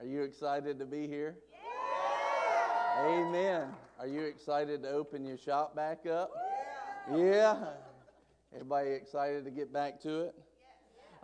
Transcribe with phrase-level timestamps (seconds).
[0.00, 1.36] Are you excited to be here?
[3.00, 3.68] Amen.
[3.98, 6.30] Are you excited to open your shop back up?
[7.12, 7.70] Yeah.
[8.54, 10.34] Everybody excited to get back to it?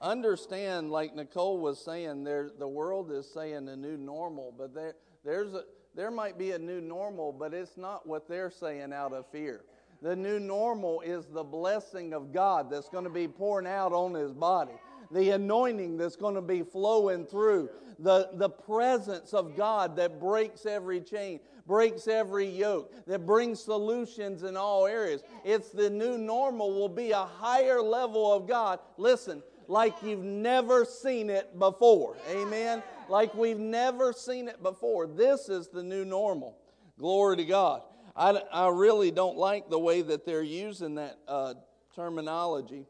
[0.00, 4.94] Understand, like Nicole was saying, there the world is saying a new normal, but there
[5.24, 5.62] there's a
[5.94, 9.64] there might be a new normal, but it's not what they're saying out of fear.
[10.02, 14.14] The new normal is the blessing of God that's going to be pouring out on
[14.14, 14.74] his body.
[15.10, 17.70] The anointing that's going to be flowing through.
[17.98, 24.42] The, the presence of God that breaks every chain, breaks every yoke, that brings solutions
[24.42, 25.22] in all areas.
[25.44, 28.80] It's the new normal will be a higher level of God.
[28.96, 32.16] Listen, like you've never seen it before.
[32.30, 32.82] Amen.
[33.08, 35.06] Like we've never seen it before.
[35.06, 36.56] This is the new normal.
[36.98, 37.82] Glory to God.
[38.16, 41.54] I, I really don't like the way that they're using that uh,
[41.96, 42.86] terminology,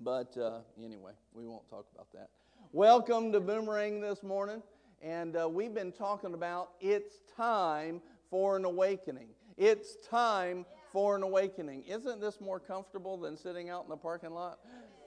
[0.00, 2.30] but uh, anyway, we won't talk about that.
[2.72, 4.62] Welcome to Boomerang this morning,
[5.02, 8.00] and uh, we've been talking about it's time
[8.30, 9.28] for an awakening.
[9.58, 11.84] It's time for an awakening.
[11.84, 14.60] Isn't this more comfortable than sitting out in the parking lot?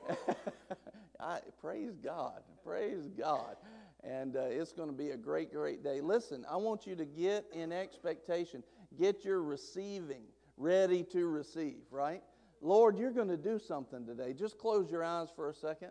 [1.20, 2.42] I, praise God.
[2.64, 3.56] Praise God.
[4.04, 6.00] And uh, it's going to be a great, great day.
[6.00, 8.62] Listen, I want you to get in expectation.
[9.00, 10.22] Get your receiving
[10.58, 12.22] ready to receive, right?
[12.62, 14.34] Lord, you're going to do something today.
[14.34, 15.90] Just close your eyes for a second.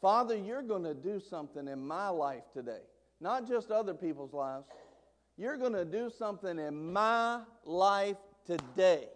[0.00, 2.80] Father, you're going to do something in my life today,
[3.20, 4.66] not just other people's lives.
[5.36, 9.08] You're going to do something in my life today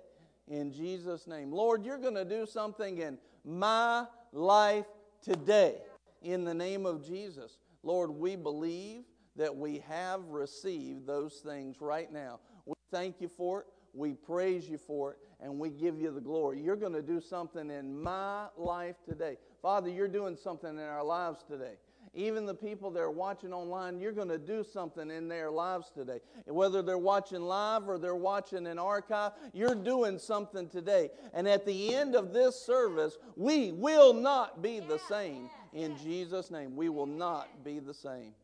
[0.48, 1.52] in Jesus' name.
[1.52, 4.86] Lord, you're going to do something in my life
[5.22, 5.76] today
[6.22, 7.58] in the name of Jesus.
[7.82, 9.04] Lord, we believe
[9.36, 12.40] that we have received those things right now.
[12.66, 13.66] We thank you for it.
[13.92, 16.60] We praise you for it, and we give you the glory.
[16.60, 19.36] You're going to do something in my life today.
[19.64, 21.76] Father, you're doing something in our lives today.
[22.12, 25.90] Even the people that are watching online, you're going to do something in their lives
[25.90, 26.20] today.
[26.44, 31.08] Whether they're watching live or they're watching an archive, you're doing something today.
[31.32, 35.48] And at the end of this service, we will not be the same.
[35.72, 38.34] In Jesus' name, we will not be the same.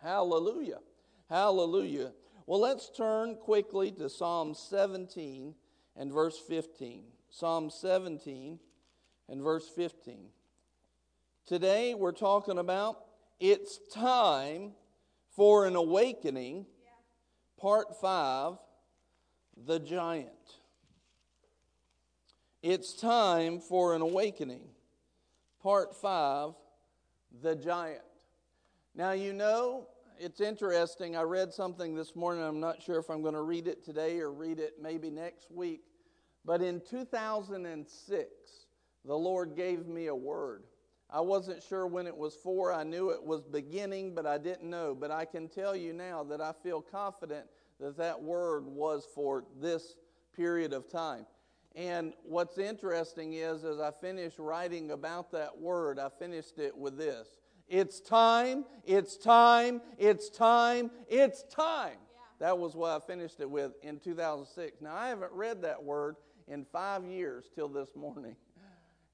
[0.00, 0.78] Hallelujah.
[1.28, 2.12] Hallelujah.
[2.46, 5.56] Well, let's turn quickly to Psalm 17
[5.96, 7.02] and verse 15.
[7.30, 8.60] Psalm 17
[9.28, 10.28] and verse 15.
[11.44, 13.00] Today we're talking about
[13.40, 14.74] it's time
[15.34, 16.66] for an awakening,
[17.60, 18.58] part 5,
[19.66, 20.28] the giant.
[22.62, 24.62] It's time for an awakening,
[25.60, 26.52] part 5,
[27.42, 28.04] the giant.
[28.94, 29.88] Now, you know,
[30.20, 31.16] it's interesting.
[31.16, 32.44] I read something this morning.
[32.44, 35.50] I'm not sure if I'm going to read it today or read it maybe next
[35.50, 35.82] week.
[36.44, 38.28] But in 2006,
[39.04, 40.62] the Lord gave me a word.
[41.12, 42.72] I wasn't sure when it was for.
[42.72, 44.96] I knew it was beginning, but I didn't know.
[44.98, 47.46] But I can tell you now that I feel confident
[47.78, 49.96] that that word was for this
[50.34, 51.26] period of time.
[51.74, 56.96] And what's interesting is, as I finished writing about that word, I finished it with
[56.96, 57.28] this
[57.68, 61.96] It's time, it's time, it's time, it's time.
[61.98, 62.46] Yeah.
[62.46, 64.80] That was what I finished it with in 2006.
[64.80, 66.16] Now, I haven't read that word
[66.48, 68.36] in five years till this morning.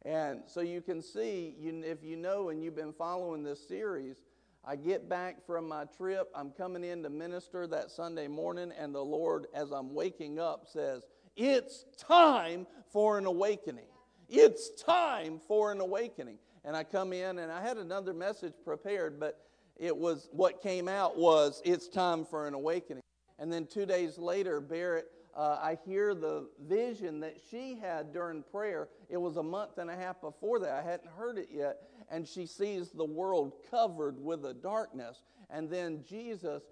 [0.05, 4.23] And so you can see, you, if you know and you've been following this series,
[4.65, 6.29] I get back from my trip.
[6.35, 10.67] I'm coming in to minister that Sunday morning, and the Lord, as I'm waking up,
[10.67, 11.05] says,
[11.37, 13.87] It's time for an awakening.
[14.29, 16.39] It's time for an awakening.
[16.65, 19.41] And I come in, and I had another message prepared, but
[19.77, 23.03] it was what came out was, It's time for an awakening.
[23.39, 28.43] And then two days later, Barrett uh, I hear the vision that she had during
[28.43, 28.89] prayer.
[29.09, 30.73] It was a month and a half before that.
[30.73, 31.83] I hadn't heard it yet.
[32.11, 35.23] And she sees the world covered with a darkness.
[35.51, 36.63] And then Jesus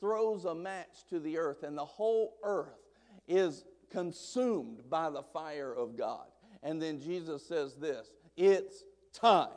[0.00, 2.78] throws a match to the earth, and the whole earth
[3.26, 6.26] is consumed by the fire of God.
[6.62, 9.48] And then Jesus says this it's time.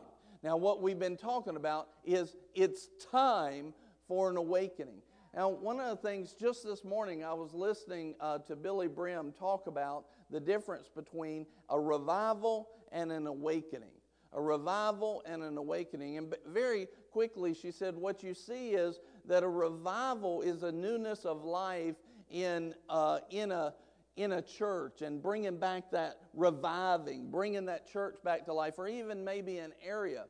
[0.44, 3.73] Now, what we've been talking about is it's time
[4.07, 5.01] for an awakening.
[5.36, 9.34] Now, one of the things just this morning, I was listening uh, to Billye Brim
[9.38, 13.92] talk about the difference between a revival and an awakening.
[14.32, 16.18] A revival and an awakening.
[16.18, 21.26] And very quickly, she said, What you see is that a revival is a newness
[21.26, 21.96] of life
[22.30, 23.74] in, uh, in, a,
[24.16, 28.88] in a church and bringing back that reviving, bringing that church back to life, or
[28.88, 30.26] even maybe an area.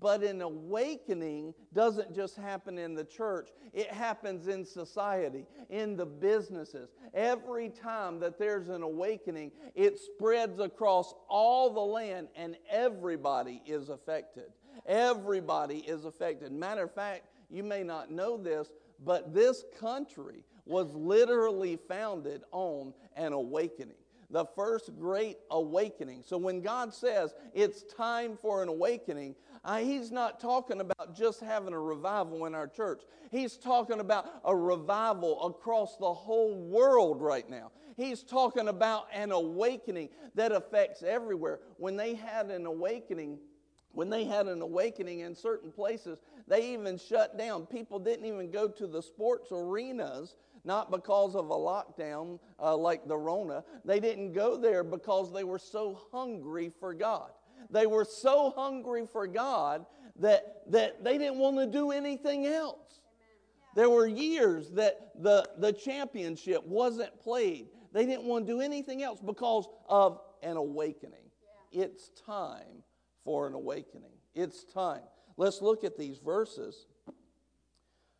[0.00, 6.04] But an awakening doesn't just happen in the church, it happens in society, in the
[6.04, 6.90] businesses.
[7.14, 13.88] Every time that there's an awakening, it spreads across all the land and everybody is
[13.88, 14.52] affected.
[14.84, 16.52] Everybody is affected.
[16.52, 18.70] Matter of fact, you may not know this,
[19.04, 23.96] but this country was literally founded on an awakening
[24.30, 26.22] the first great awakening.
[26.24, 29.34] So when God says it's time for an awakening,
[29.68, 33.02] uh, He's not talking about just having a revival in our church.
[33.30, 37.70] He's talking about a revival across the whole world right now.
[37.94, 41.60] He's talking about an awakening that affects everywhere.
[41.76, 43.38] When they had an awakening,
[43.92, 47.66] when they had an awakening in certain places, they even shut down.
[47.66, 53.06] People didn't even go to the sports arenas not because of a lockdown uh, like
[53.06, 53.64] the Rona.
[53.84, 57.30] They didn't go there because they were so hungry for God.
[57.70, 59.86] They were so hungry for God
[60.20, 63.00] that, that they didn't want to do anything else.
[63.74, 67.68] There were years that the, the championship wasn't played.
[67.92, 71.30] They didn't want to do anything else because of an awakening.
[71.70, 72.82] It's time
[73.24, 74.10] for an awakening.
[74.34, 75.02] It's time.
[75.36, 76.86] Let's look at these verses.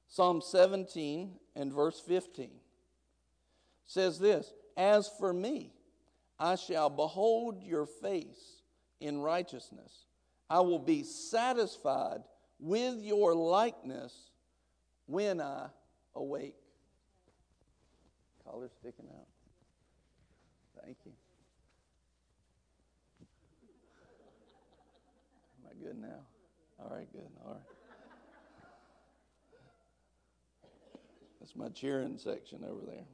[0.07, 2.51] Psalm 17 and verse 15
[3.85, 5.73] says this As for me,
[6.39, 8.58] I shall behold your face
[9.01, 10.07] in righteousness.
[10.51, 12.23] I will be satisfied
[12.59, 14.31] with your likeness
[15.07, 15.67] when I
[16.15, 16.57] awake.
[18.45, 19.27] Collar sticking out.
[20.85, 21.13] Thank you.
[25.61, 26.21] Am I good now?
[26.81, 27.29] All right, good.
[27.45, 27.63] All right.
[31.41, 33.05] That's my cheering section over there.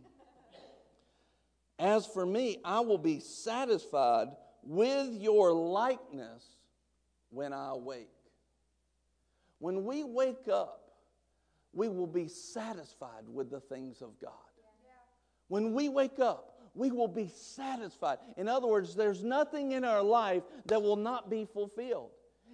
[1.79, 4.29] As for me, I will be satisfied
[4.67, 6.45] with your likeness
[7.31, 8.09] when I awake.
[9.59, 10.81] When we wake up,
[11.73, 14.33] we will be satisfied with the things of God.
[15.49, 18.19] When we wake up, we will be satisfied.
[18.37, 22.11] In other words, there's nothing in our life that will not be fulfilled.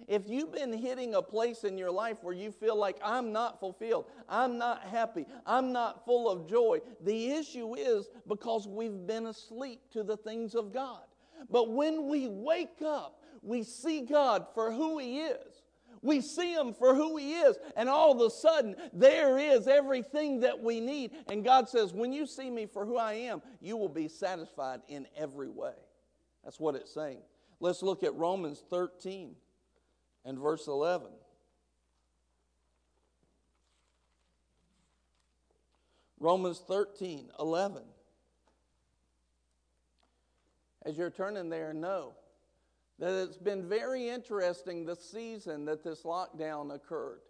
[0.07, 3.59] If you've been hitting a place in your life where you feel like I'm not
[3.59, 9.27] fulfilled, I'm not happy, I'm not full of joy, the issue is because we've been
[9.27, 11.03] asleep to the things of God.
[11.49, 15.63] But when we wake up, we see God for who He is.
[16.01, 20.39] We see Him for who He is, and all of a sudden, there is everything
[20.41, 21.11] that we need.
[21.29, 24.81] And God says, When you see me for who I am, you will be satisfied
[24.87, 25.73] in every way.
[26.43, 27.21] That's what it's saying.
[27.59, 29.35] Let's look at Romans 13
[30.25, 31.07] and verse 11.
[36.19, 37.81] Romans 13, 11.
[40.85, 42.13] As you're turning there, know
[42.99, 47.21] that it's been very interesting the season that this lockdown occurred.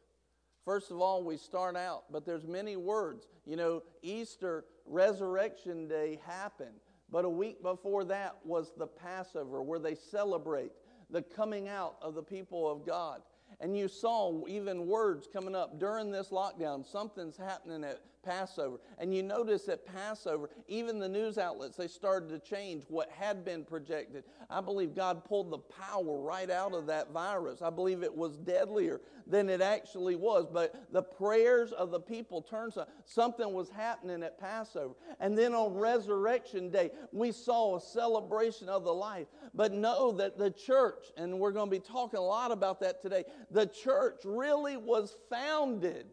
[0.66, 3.28] First of all, we start out, but there's many words.
[3.46, 9.80] You know, Easter, Resurrection Day happened, but a week before that was the Passover where
[9.80, 10.72] they celebrate
[11.10, 13.22] the coming out of the people of God.
[13.60, 16.86] And you saw even words coming up during this lockdown.
[16.86, 18.80] Something's happening at Passover.
[18.98, 23.46] And you notice at Passover, even the news outlets, they started to change what had
[23.46, 24.24] been projected.
[24.50, 27.62] I believe God pulled the power right out of that virus.
[27.62, 30.48] I believe it was deadlier than it actually was.
[30.52, 32.72] But the prayers of the people turned
[33.06, 34.94] something was happening at Passover.
[35.20, 39.28] And then on Resurrection Day, we saw a celebration of the life.
[39.54, 43.02] But know that the church, and we're going to be talking a lot about that
[43.02, 46.06] today, the church really was founded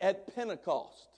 [0.00, 1.11] at Pentecost.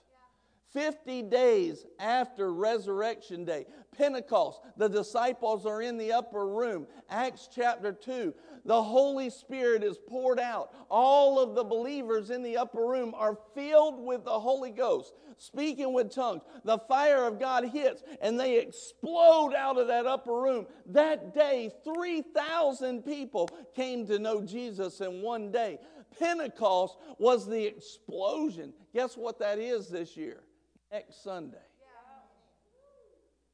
[0.75, 3.65] 50 days after Resurrection Day,
[3.97, 6.85] Pentecost, the disciples are in the upper room.
[7.09, 8.33] Acts chapter 2,
[8.65, 10.75] the Holy Spirit is poured out.
[10.89, 15.93] All of the believers in the upper room are filled with the Holy Ghost, speaking
[15.93, 16.41] with tongues.
[16.65, 20.67] The fire of God hits and they explode out of that upper room.
[20.87, 25.79] That day, 3,000 people came to know Jesus in one day.
[26.19, 28.73] Pentecost was the explosion.
[28.93, 30.41] Guess what that is this year?
[30.95, 31.57] Next Sunday.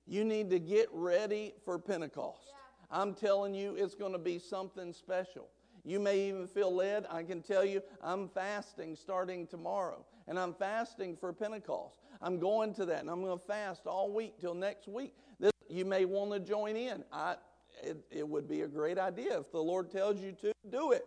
[0.06, 2.54] You need to get ready for Pentecost.
[2.92, 5.48] I'm telling you, it's going to be something special.
[5.84, 7.08] You may even feel led.
[7.10, 11.96] I can tell you, I'm fasting starting tomorrow, and I'm fasting for Pentecost.
[12.22, 15.16] I'm going to that, and I'm going to fast all week till next week.
[15.40, 17.04] This, you may want to join in.
[17.12, 17.38] I,
[17.82, 21.06] it, it would be a great idea if the Lord tells you to do it.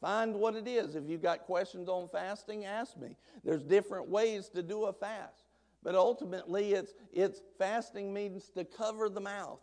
[0.00, 0.94] Find what it is.
[0.94, 3.16] If you've got questions on fasting, ask me.
[3.42, 5.41] There's different ways to do a fast.
[5.82, 9.60] But ultimately, it's, it's fasting means to cover the mouth,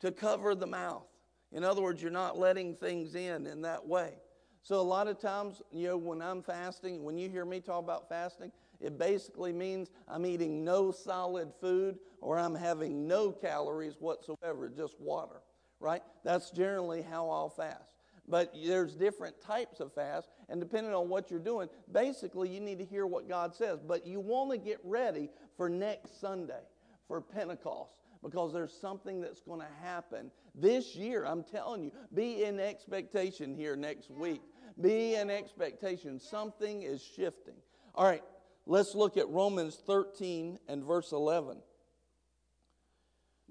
[0.00, 1.06] to cover the mouth.
[1.52, 4.14] In other words, you're not letting things in in that way.
[4.62, 7.84] So a lot of times, you know, when I'm fasting, when you hear me talk
[7.84, 13.94] about fasting, it basically means I'm eating no solid food or I'm having no calories
[14.00, 15.42] whatsoever, just water,
[15.80, 16.02] right?
[16.24, 17.92] That's generally how I'll fast.
[18.26, 22.78] but there's different types of fast, and depending on what you're doing, basically you need
[22.78, 23.80] to hear what God says.
[23.86, 26.62] But you want to get ready for next Sunday,
[27.08, 27.92] for Pentecost,
[28.22, 31.24] because there's something that's going to happen this year.
[31.24, 34.42] I'm telling you, be in expectation here next week.
[34.80, 36.18] Be in expectation.
[36.18, 37.54] Something is shifting.
[37.94, 38.24] All right,
[38.66, 41.58] let's look at Romans 13 and verse 11.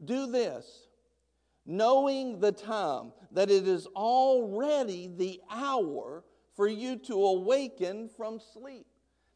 [0.04, 0.88] Do this
[1.66, 6.24] knowing the time, that it is already the hour
[6.56, 8.86] for you to awaken from sleep.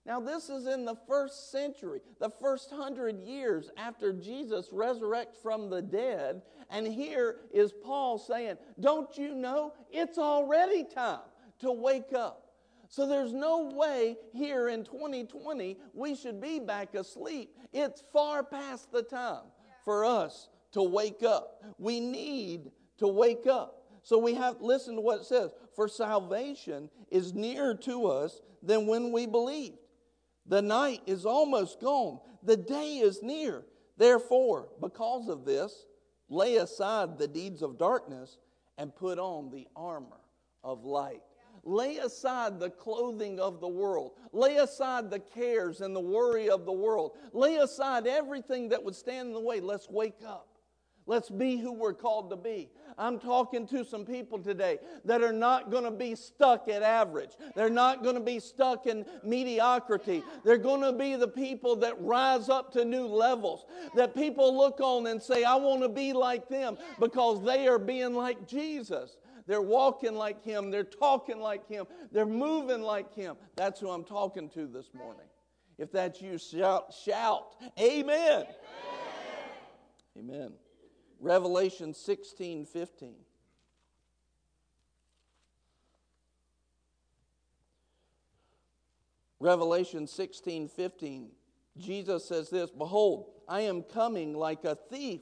[0.07, 5.69] Now, this is in the first century, the first hundred years after Jesus resurrected from
[5.69, 6.43] the dead.
[6.69, 11.19] And here is Paul saying, Don't you know it's already time
[11.59, 12.53] to wake up?
[12.87, 17.53] So there's no way here in 2020 we should be back asleep.
[17.73, 19.43] It's far past the time
[19.83, 21.61] for us to wake up.
[21.77, 23.83] We need to wake up.
[24.03, 25.51] So we have listen to what it says.
[25.75, 29.79] For salvation is nearer to us than when we believed.
[30.47, 32.19] The night is almost gone.
[32.43, 33.65] The day is near.
[33.97, 35.85] Therefore, because of this,
[36.29, 38.37] lay aside the deeds of darkness
[38.77, 40.21] and put on the armor
[40.63, 41.21] of light.
[41.63, 44.11] Lay aside the clothing of the world.
[44.31, 47.11] Lay aside the cares and the worry of the world.
[47.33, 49.59] Lay aside everything that would stand in the way.
[49.59, 50.46] Let's wake up.
[51.07, 52.69] Let's be who we're called to be.
[52.97, 57.31] I'm talking to some people today that are not going to be stuck at average.
[57.55, 60.21] They're not going to be stuck in mediocrity.
[60.43, 63.65] They're going to be the people that rise up to new levels.
[63.95, 67.79] That people look on and say, I want to be like them because they are
[67.79, 69.17] being like Jesus.
[69.47, 70.69] They're walking like Him.
[70.71, 71.85] They're talking like Him.
[72.11, 73.37] They're moving like Him.
[73.55, 75.25] That's who I'm talking to this morning.
[75.77, 78.45] If that's you, shout, shout, Amen.
[78.45, 78.45] Amen.
[80.17, 80.51] Amen.
[81.19, 83.15] Revelation 16 15.
[89.39, 91.29] Revelation 16 15.
[91.77, 95.21] Jesus says this Behold, I am coming like a thief.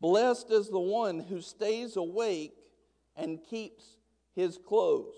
[0.00, 2.54] Blessed is the one who stays awake
[3.16, 3.96] and keeps
[4.34, 5.14] his clothes,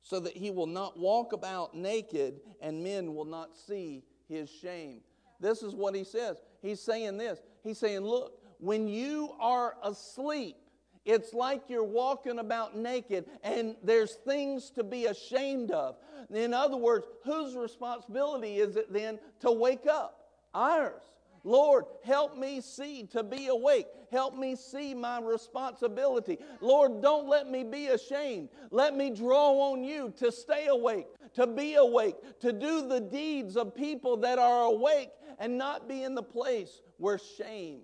[0.00, 5.00] so that he will not walk about naked and men will not see his shame.
[5.40, 6.36] This is what he says.
[6.62, 7.42] He's saying this.
[7.62, 10.56] He's saying, Look, when you are asleep,
[11.04, 15.96] it's like you're walking about naked and there's things to be ashamed of.
[16.32, 20.28] In other words, whose responsibility is it then to wake up?
[20.54, 21.02] Ours.
[21.44, 23.86] Lord, help me see to be awake.
[24.10, 26.38] Help me see my responsibility.
[26.60, 28.50] Lord, don't let me be ashamed.
[28.70, 33.56] Let me draw on you to stay awake, to be awake, to do the deeds
[33.56, 37.80] of people that are awake and not be in the place where shame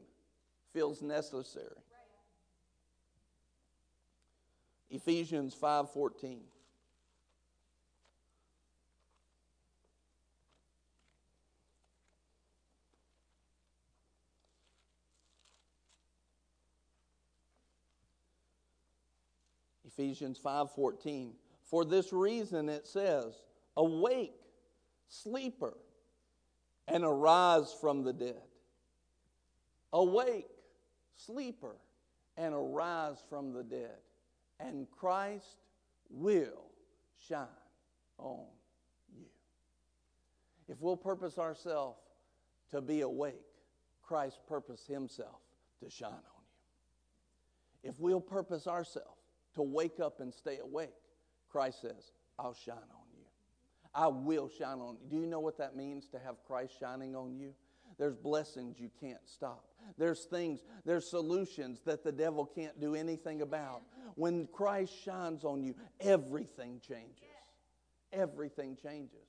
[0.72, 1.82] feels necessary.
[4.90, 6.40] Ephesians 5:14
[19.98, 23.42] Ephesians 5:14 For this reason it says
[23.76, 24.40] awake
[25.08, 25.76] sleeper
[26.86, 28.42] and arise from the dead.
[29.92, 30.48] Awake
[31.16, 31.74] sleeper
[32.36, 33.98] and arise from the dead
[34.60, 35.64] and Christ
[36.10, 36.70] will
[37.18, 37.48] shine
[38.18, 38.46] on
[39.12, 39.26] you.
[40.68, 41.98] If we'll purpose ourselves
[42.70, 43.42] to be awake
[44.02, 45.40] Christ purpose himself
[45.80, 46.44] to shine on
[47.82, 47.90] you.
[47.90, 49.17] If we'll purpose ourselves
[49.58, 50.94] to wake up and stay awake,
[51.50, 53.24] Christ says, I'll shine on you.
[53.94, 55.08] I will shine on you.
[55.10, 57.52] Do you know what that means to have Christ shining on you?
[57.98, 59.64] There's blessings you can't stop.
[59.96, 63.82] There's things, there's solutions that the devil can't do anything about.
[64.14, 67.24] When Christ shines on you, everything changes.
[68.12, 69.26] Everything changes.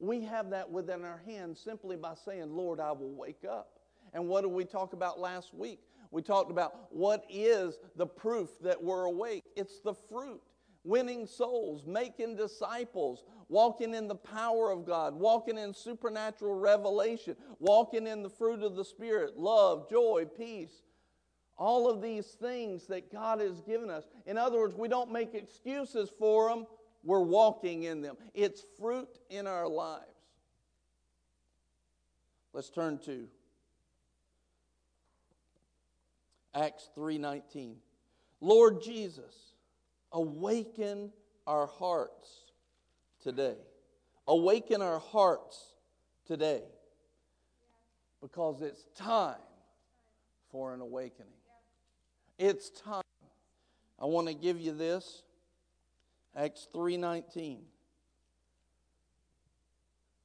[0.00, 3.80] We have that within our hands simply by saying, Lord, I will wake up.
[4.14, 5.80] And what did we talk about last week?
[6.10, 9.44] We talked about what is the proof that we're awake.
[9.56, 10.40] It's the fruit.
[10.84, 18.06] Winning souls, making disciples, walking in the power of God, walking in supernatural revelation, walking
[18.06, 20.82] in the fruit of the Spirit, love, joy, peace.
[21.58, 24.04] All of these things that God has given us.
[24.24, 26.66] In other words, we don't make excuses for them,
[27.02, 28.16] we're walking in them.
[28.32, 30.04] It's fruit in our lives.
[32.52, 33.28] Let's turn to
[36.58, 37.80] Acts 3:19.
[38.40, 39.54] Lord Jesus,
[40.10, 41.12] awaken
[41.46, 42.50] our hearts
[43.20, 43.56] today.
[44.26, 45.76] Awaken our hearts
[46.26, 46.64] today.
[48.20, 49.40] Because it's time
[50.50, 51.32] for an awakening.
[52.38, 53.04] It's time.
[53.96, 55.22] I want to give you this.
[56.34, 57.70] Acts 3:19.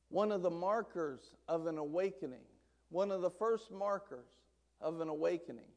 [0.10, 2.48] One of the markers of an awakening,
[2.90, 4.30] one of the first markers
[4.82, 5.73] of an awakening.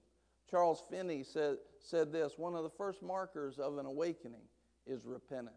[0.51, 4.45] Charles Finney said, said this one of the first markers of an awakening
[4.87, 5.57] is repentance.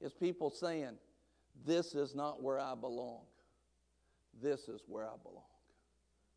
[0.00, 0.96] It's people saying,
[1.64, 3.22] This is not where I belong.
[4.42, 5.44] This is where I belong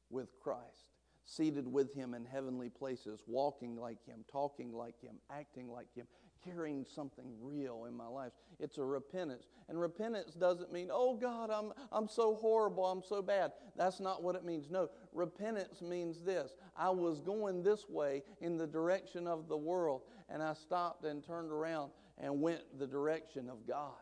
[0.10, 0.91] with Christ,
[1.25, 6.07] seated with Him in heavenly places, walking like Him, talking like Him, acting like Him,
[6.44, 8.32] carrying something real in my life.
[8.60, 9.48] It's a repentance.
[9.70, 13.51] And repentance doesn't mean, oh God, I'm, I'm so horrible, I'm so bad.
[13.75, 14.70] That's not what it means.
[14.70, 20.01] No, repentance means this I was going this way in the direction of the world,
[20.29, 23.94] and I stopped and turned around and went the direction of God.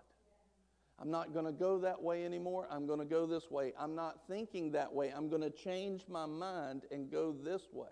[0.97, 2.67] I'm not going to go that way anymore.
[2.71, 3.73] I'm going to go this way.
[3.77, 5.11] I'm not thinking that way.
[5.15, 7.89] I'm going to change my mind and go this way.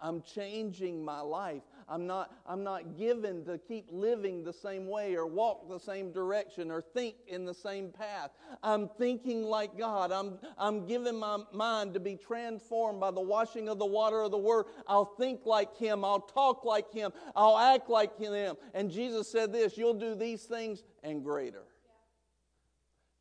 [0.00, 1.62] I'm changing my life.
[1.88, 6.12] I'm not, I'm not given to keep living the same way or walk the same
[6.12, 8.30] direction or think in the same path.
[8.62, 10.12] I'm thinking like God.
[10.12, 14.30] I'm, I'm giving my mind to be transformed by the washing of the water of
[14.30, 14.66] the Word.
[14.86, 16.04] I'll think like Him.
[16.04, 17.10] I'll talk like Him.
[17.34, 18.56] I'll act like Him.
[18.74, 21.64] And Jesus said this You'll do these things and greater.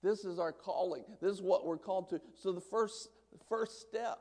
[0.03, 1.05] This is our calling.
[1.21, 2.21] This is what we're called to.
[2.35, 3.09] So the first,
[3.49, 4.19] first step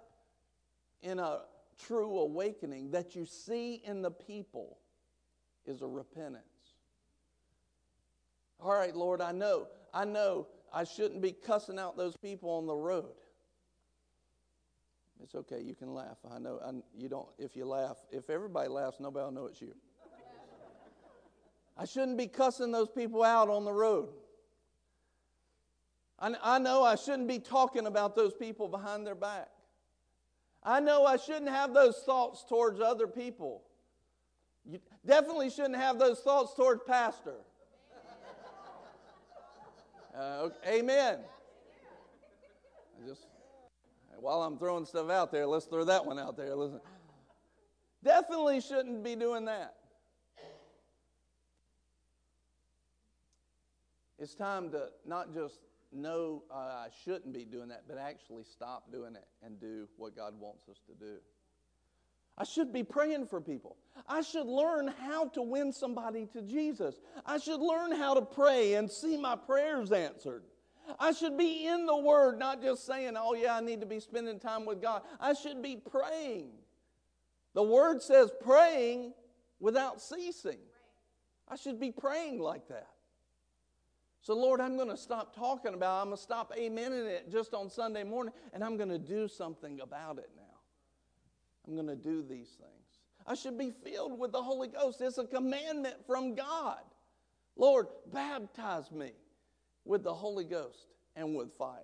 [1.03, 1.41] in a
[1.79, 4.79] true awakening that you see in the people
[5.67, 6.45] is a repentance.
[8.61, 12.67] All right, Lord, I know, I know I shouldn't be cussing out those people on
[12.67, 13.13] the road.
[15.23, 16.19] It's okay, you can laugh.
[16.31, 19.61] I know I, you don't, if you laugh, if everybody laughs, nobody will know it's
[19.61, 19.75] you.
[21.77, 24.09] I shouldn't be cussing those people out on the road.
[26.19, 29.49] I, I know I shouldn't be talking about those people behind their back.
[30.67, 33.63] I know I shouldn't have those thoughts towards other people.
[34.69, 37.37] You definitely shouldn't have those thoughts towards pastor.
[40.13, 41.19] Uh, okay, amen.
[42.99, 43.27] I just
[44.19, 46.57] while I'm throwing stuff out there, let's throw that one out there.
[46.57, 46.81] Listen,
[48.03, 49.75] definitely shouldn't be doing that.
[54.19, 55.59] It's time to not just
[55.97, 60.15] know uh, I shouldn't be doing that, but actually stop doing it and do what
[60.17, 61.17] God wants us to do.
[62.39, 63.77] I should be praying for people.
[64.07, 67.01] I should learn how to win somebody to Jesus.
[67.25, 70.43] I should learn how to pray and see my prayers answered.
[71.01, 74.01] I should be in the Word, not just saying, oh, yeah, I need to be
[74.01, 75.03] spending time with God.
[75.19, 76.51] I should be praying.
[77.55, 79.15] The Word says praying
[79.59, 80.59] without ceasing.
[81.49, 82.89] I should be praying like that.
[84.27, 86.03] So, Lord, I'm going to stop talking about it.
[86.03, 89.29] I'm going to stop amening it just on Sunday morning, and I'm going to do
[89.29, 90.43] something about it now.
[91.65, 92.99] I'm going to do these things.
[93.25, 95.01] I should be filled with the Holy Ghost.
[95.01, 96.81] It's a commandment from God.
[97.55, 99.13] Lord, baptize me
[99.85, 101.79] with the Holy Ghost and with fire.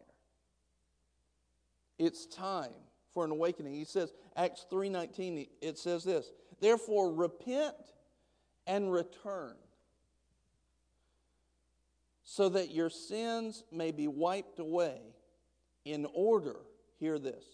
[1.97, 2.73] It's time
[3.15, 3.75] for an awakening.
[3.75, 7.77] He says, Acts 3:19, it says this, therefore repent
[8.67, 9.55] and return
[12.33, 15.03] so that your sins may be wiped away,
[15.85, 16.57] in order,
[16.99, 17.45] hear this,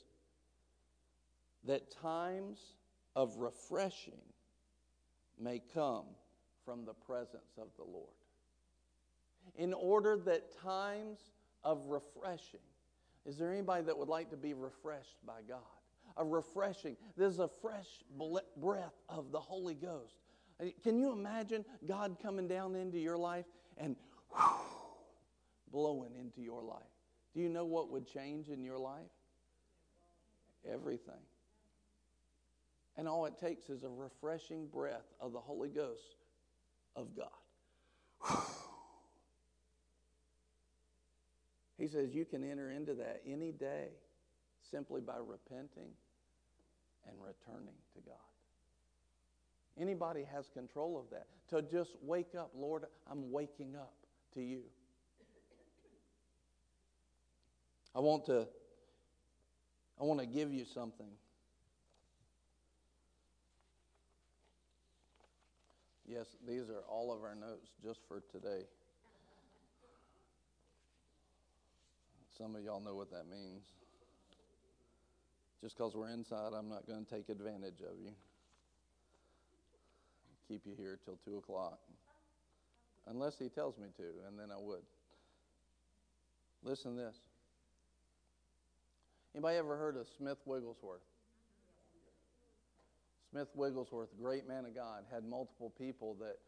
[1.64, 2.61] that times
[3.17, 4.21] of refreshing
[5.37, 6.05] may come
[6.64, 8.14] from the presence of the Lord.
[9.57, 11.19] In order that times
[11.64, 12.61] of refreshing,
[13.27, 15.59] is there anybody that would like to be refreshed by God?
[16.19, 18.05] A refreshing, there's a fresh
[18.57, 20.14] breath of the Holy Ghost.
[20.85, 23.97] Can you imagine God coming down into your life and
[25.73, 26.83] blowing into your life.
[27.35, 29.03] Do you know what would change in your life?
[30.71, 31.14] Everything.
[32.97, 36.17] And all it takes is a refreshing breath of the Holy Ghost
[36.97, 38.45] of God.
[41.79, 43.87] He says you can enter into that any day
[44.69, 45.93] simply by repenting
[47.07, 48.17] and returning to God.
[49.81, 51.27] Anybody has control of that.
[51.51, 53.95] To just wake up, Lord, I'm waking up
[54.35, 54.62] to you.
[57.95, 58.47] I want to
[60.01, 61.09] I want to give you something.
[66.07, 68.62] Yes, these are all of our notes just for today.
[72.38, 73.64] Some of y'all know what that means.
[75.61, 78.12] Just because we're inside, I'm not going to take advantage of you.
[80.47, 81.81] Keep you here till 2 o'clock.
[83.11, 84.83] Unless he tells me to, and then I would.
[86.62, 87.16] Listen to this.
[89.35, 91.01] Anybody ever heard of Smith Wigglesworth?
[93.31, 96.38] Smith Wigglesworth, great man of God, had multiple people that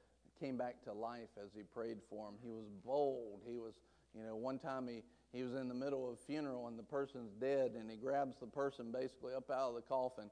[0.40, 2.34] came back to life as he prayed for him.
[2.42, 3.40] He was bold.
[3.46, 3.74] He was,
[4.14, 6.82] you know, one time he, he was in the middle of a funeral and the
[6.82, 10.30] person's dead, and he grabs the person basically up out of the coffin,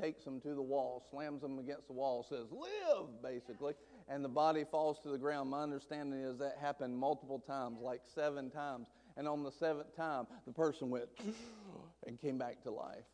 [0.00, 3.74] takes them to the wall, slams them against the wall, says, Live, basically,
[4.08, 5.50] and the body falls to the ground.
[5.50, 8.88] My understanding is that happened multiple times, like seven times.
[9.16, 11.06] And on the seventh time, the person went
[12.06, 13.04] and came back to life.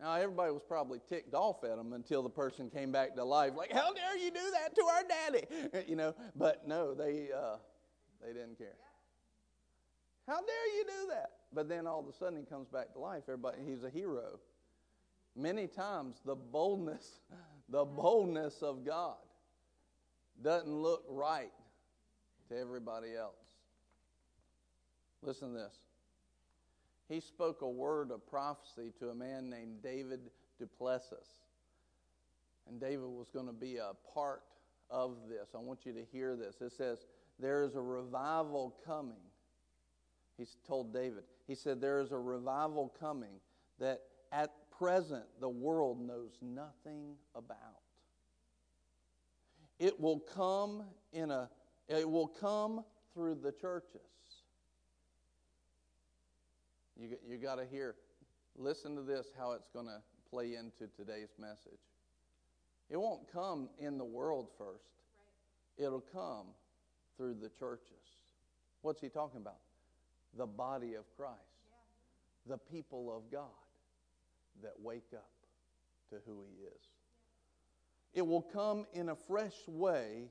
[0.00, 3.52] Now, everybody was probably ticked off at him until the person came back to life,
[3.56, 5.84] like, How dare you do that to our daddy?
[5.88, 7.56] You know, but no, they, uh,
[8.24, 8.76] they didn't care.
[10.26, 11.30] How dare you do that?
[11.52, 13.24] But then all of a sudden he comes back to life.
[13.28, 14.38] Everybody, he's a hero.
[15.36, 17.20] Many times the boldness,
[17.68, 19.16] the boldness of God
[20.42, 21.52] doesn't look right
[22.48, 23.34] to everybody else.
[25.22, 25.78] Listen to this.
[27.08, 30.20] He spoke a word of prophecy to a man named David
[30.58, 31.28] du Plessis.
[32.68, 34.42] And David was going to be a part
[34.90, 35.48] of this.
[35.54, 36.60] I want you to hear this.
[36.60, 37.06] It says,
[37.38, 39.20] There is a revival coming.
[40.38, 41.24] He told David.
[41.46, 43.40] He said, There is a revival coming
[43.78, 44.00] that
[44.32, 47.56] at present the world knows nothing about.
[49.78, 51.48] It will come in a
[51.88, 54.00] it will come through the churches.
[56.98, 57.96] You, you got to hear,
[58.56, 61.80] listen to this, how it's going to play into today's message.
[62.88, 64.84] It won't come in the world first,
[65.78, 65.86] right.
[65.86, 66.46] it'll come
[67.16, 68.18] through the churches.
[68.82, 69.60] What's he talking about?
[70.36, 72.54] The body of Christ, yeah.
[72.54, 73.61] the people of God
[74.62, 75.30] that wake up
[76.10, 76.88] to who He is.
[78.14, 80.28] It will come in a fresh way.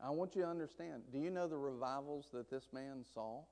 [0.00, 3.42] I want you to understand do you know the revivals that this man saw?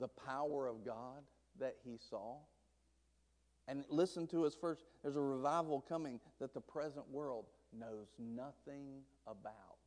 [0.00, 1.22] The power of God
[1.60, 2.38] that he saw?
[3.68, 7.46] And listen to his first there's a revival coming that the present world
[7.78, 9.78] knows nothing about.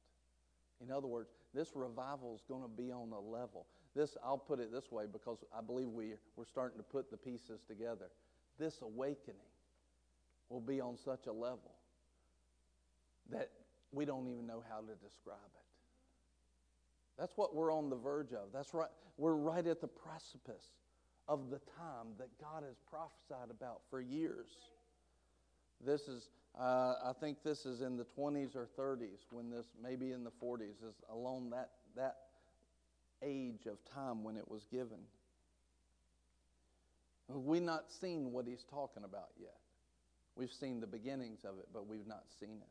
[0.82, 3.65] In other words, this revival is going to be on a level.
[3.98, 7.18] This, I'll put it this way because I believe we, we're starting to put the
[7.18, 8.12] pieces together.
[8.60, 9.42] This awakening
[10.50, 11.72] will be on such a level
[13.32, 13.50] that
[13.92, 15.66] we don't even know how to describe it.
[17.18, 18.50] That's what we're on the verge of.
[18.54, 18.90] That's right.
[19.18, 20.68] We're right at the precipice
[21.28, 24.50] of the time that God has prophesied about for years.
[25.84, 30.12] This is, uh, I think this is in the 20s or 30s when this, maybe
[30.12, 32.18] in the 40s, is along that, that
[33.23, 34.99] age of time when it was given.
[37.30, 39.58] We've not seen what he's talking about yet.
[40.36, 42.67] We've seen the beginnings of it, but we've not seen it.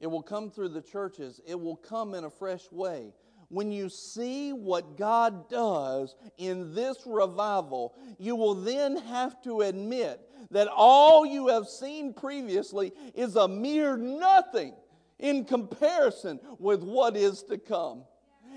[0.00, 3.12] It will come through the churches, it will come in a fresh way.
[3.48, 10.20] When you see what God does in this revival, you will then have to admit
[10.52, 14.74] that all you have seen previously is a mere nothing
[15.18, 18.04] in comparison with what is to come.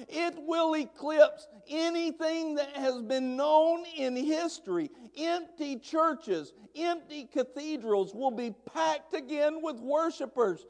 [0.10, 4.90] It will eclipse anything that has been known in history.
[5.18, 10.66] Empty churches, empty cathedrals will be packed again with worshipers.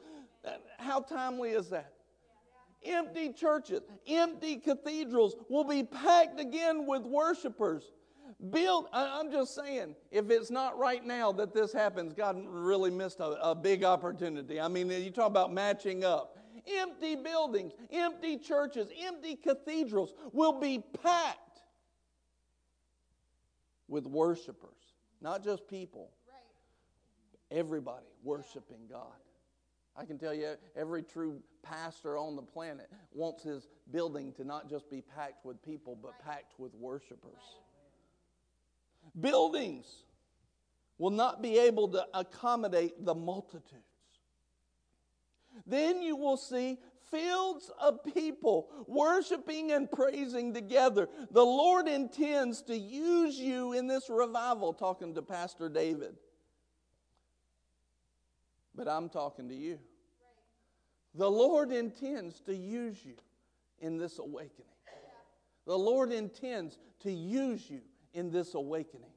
[0.78, 1.92] How timely is that?
[2.84, 7.92] Empty churches, empty cathedrals will be packed again with worshipers.
[8.50, 13.20] Build, I'm just saying, if it's not right now that this happens, God really missed
[13.20, 14.60] a, a big opportunity.
[14.60, 20.82] I mean, you talk about matching up empty buildings, empty churches, empty cathedrals will be
[21.02, 21.60] packed
[23.88, 26.10] with worshipers, not just people.
[27.50, 29.12] Everybody worshiping God.
[29.96, 34.68] I can tell you, every true pastor on the planet wants his building to not
[34.68, 37.40] just be packed with people, but packed with worshipers.
[39.20, 39.86] Buildings
[40.98, 43.82] will not be able to accommodate the multitude.
[45.66, 46.78] Then you will see
[47.10, 51.08] fields of people worshiping and praising together.
[51.30, 56.16] The Lord intends to use you in this revival, talking to Pastor David.
[58.74, 59.78] But I'm talking to you.
[61.14, 63.14] The Lord intends to use you
[63.78, 64.66] in this awakening.
[65.66, 67.80] The Lord intends to use you
[68.12, 69.13] in this awakening.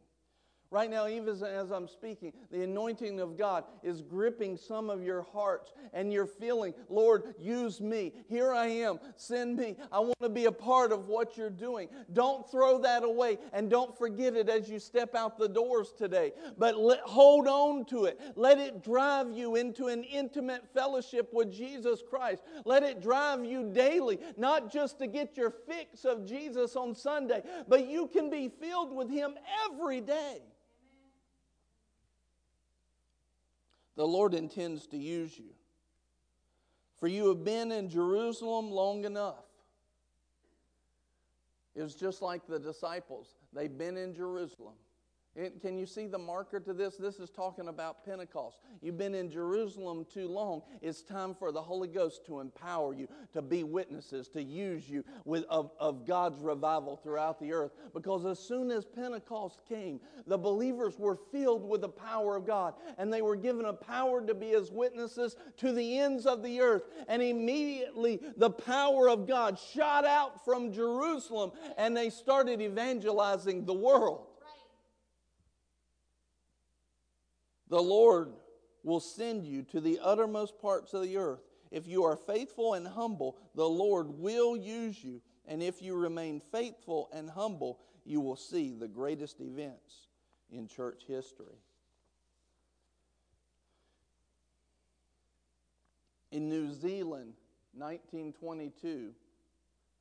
[0.70, 5.22] Right now, even as, I'm speaking, the anointing of God is gripping some of your
[5.22, 8.12] hearts, and you're feeling, Lord, use me.
[8.28, 9.00] Here I am.
[9.16, 9.78] Send me.
[9.94, 11.88] I want to be a part of what you're doing.
[12.12, 16.34] Don't throw that away, and don't forget it as you step out the doors today.
[16.58, 18.20] But let, hold on to it.
[18.36, 22.44] Let it drive you into an intimate fellowship with Jesus Christ.
[22.66, 27.42] Let it drive you daily, not just to get your fix of Jesus on Sunday,
[27.70, 30.42] but you can be filled with Him every day.
[33.98, 35.50] The Lord intends to use you.
[37.00, 39.44] For you have been in Jerusalem long enough.
[41.76, 43.28] It was just like the disciples.
[43.54, 44.76] They've been in Jerusalem.
[45.38, 46.96] It, can you see the marker to this?
[46.96, 48.58] This is talking about Pentecost.
[48.82, 50.64] You've been in Jerusalem too long.
[50.82, 55.06] It's time for the Holy Ghost to empower you, to be witnesses, to use you
[55.26, 57.74] with, of, of God's revival throughout the earth.
[57.94, 62.74] Because as soon as Pentecost came, the believers were filled with the power of God,
[62.98, 66.62] and they were given a power to be His witnesses to the ends of the
[66.62, 66.86] earth.
[67.08, 73.76] And immediately the power of God shot out from Jerusalem, and they started evangelizing the
[73.76, 74.27] world.
[77.70, 78.34] The Lord
[78.84, 81.42] will send you to the uttermost parts of the earth.
[81.72, 85.22] If you are faithful and humble, the Lord will use you.
[85.46, 90.08] And if you remain faithful and humble, you will see the greatest events
[90.50, 91.58] in church history.
[96.32, 97.34] In New Zealand,
[97.74, 99.14] 1922,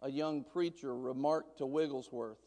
[0.02, 2.38] a young preacher remarked to Wigglesworth,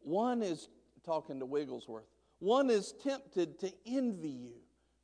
[0.00, 0.68] one is
[1.04, 2.06] talking to Wigglesworth,
[2.38, 4.54] one is tempted to envy you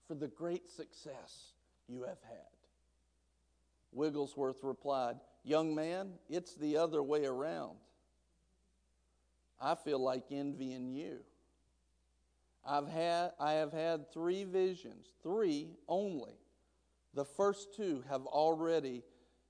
[0.06, 1.52] for the great success
[1.88, 2.54] you have had.
[3.92, 7.76] Wigglesworth replied, Young man, it's the other way around.
[9.60, 11.18] I feel like envying you.
[12.66, 16.38] I've had, I have had three visions, three only.
[17.12, 19.02] The first two have already,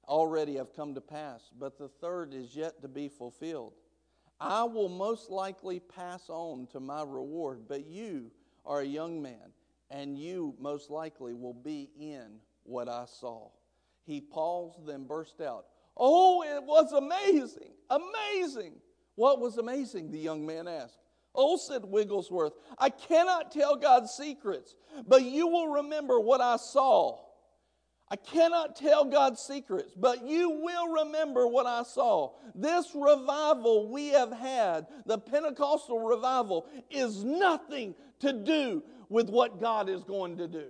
[0.06, 3.74] already have come to pass, but the third is yet to be fulfilled.
[4.40, 8.30] I will most likely pass on to my reward, but you
[8.66, 9.52] are a young man,
[9.90, 13.48] and you most likely will be in what I saw.
[14.04, 15.66] He paused, then burst out,
[15.96, 17.72] Oh, it was amazing!
[17.88, 18.74] Amazing!
[19.14, 20.10] What was amazing?
[20.10, 20.98] The young man asked.
[21.34, 24.74] Oh, said Wigglesworth, I cannot tell God's secrets,
[25.06, 27.23] but you will remember what I saw.
[28.14, 32.30] I cannot tell God's secrets, but you will remember what I saw.
[32.54, 39.88] This revival we have had, the Pentecostal revival, is nothing to do with what God
[39.88, 40.66] is going to do.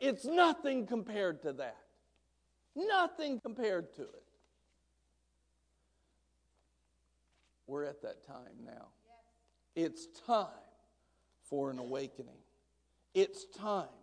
[0.00, 1.76] It's nothing compared to that.
[2.74, 4.24] Nothing compared to it.
[7.66, 8.86] We're at that time now.
[9.76, 10.46] It's time
[11.50, 12.40] for an awakening.
[13.12, 13.97] It's time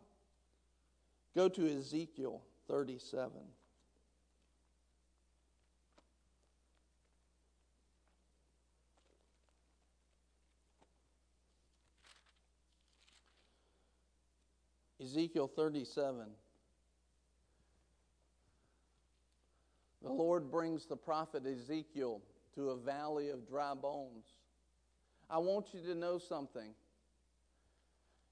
[1.35, 3.31] Go to Ezekiel 37.
[15.01, 16.25] Ezekiel 37.
[20.01, 22.21] The Lord brings the prophet Ezekiel
[22.55, 24.25] to a valley of dry bones.
[25.29, 26.73] I want you to know something.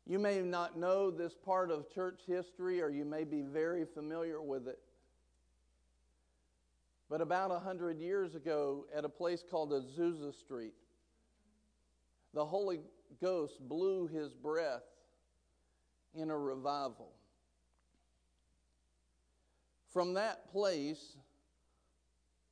[0.06, 4.42] You may not know this part of church history, or you may be very familiar
[4.42, 4.80] with it.
[7.10, 10.74] But about a hundred years ago, at a place called Azusa Street,
[12.34, 12.82] the Holy
[13.22, 14.84] Ghost blew his breath
[16.16, 17.14] in a revival.
[19.94, 21.18] From that place,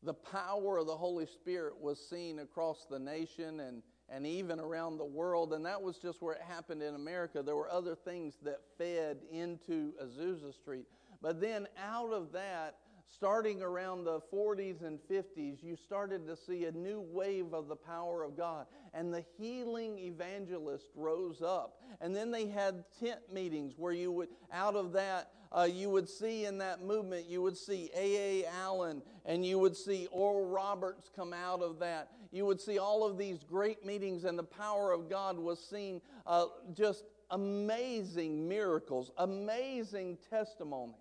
[0.03, 3.81] the power of the Holy Spirit was seen across the nation and
[4.11, 5.53] and even around the world.
[5.53, 7.41] And that was just where it happened in America.
[7.41, 10.85] There were other things that fed into Azusa Street.
[11.21, 12.77] But then out of that,
[13.13, 17.75] starting around the 40s and 50s, you started to see a new wave of the
[17.75, 18.65] power of God.
[18.93, 21.81] And the healing evangelist rose up.
[22.01, 26.07] And then they had tent meetings where you would, out of that, uh, you would
[26.07, 28.45] see in that movement, you would see A.A.
[28.63, 32.09] Allen and you would see Oral Roberts come out of that.
[32.31, 36.01] You would see all of these great meetings, and the power of God was seen
[36.25, 40.95] uh, just amazing miracles, amazing testimonies,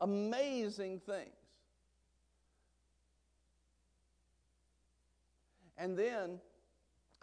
[0.00, 1.30] amazing things.
[5.78, 6.40] And then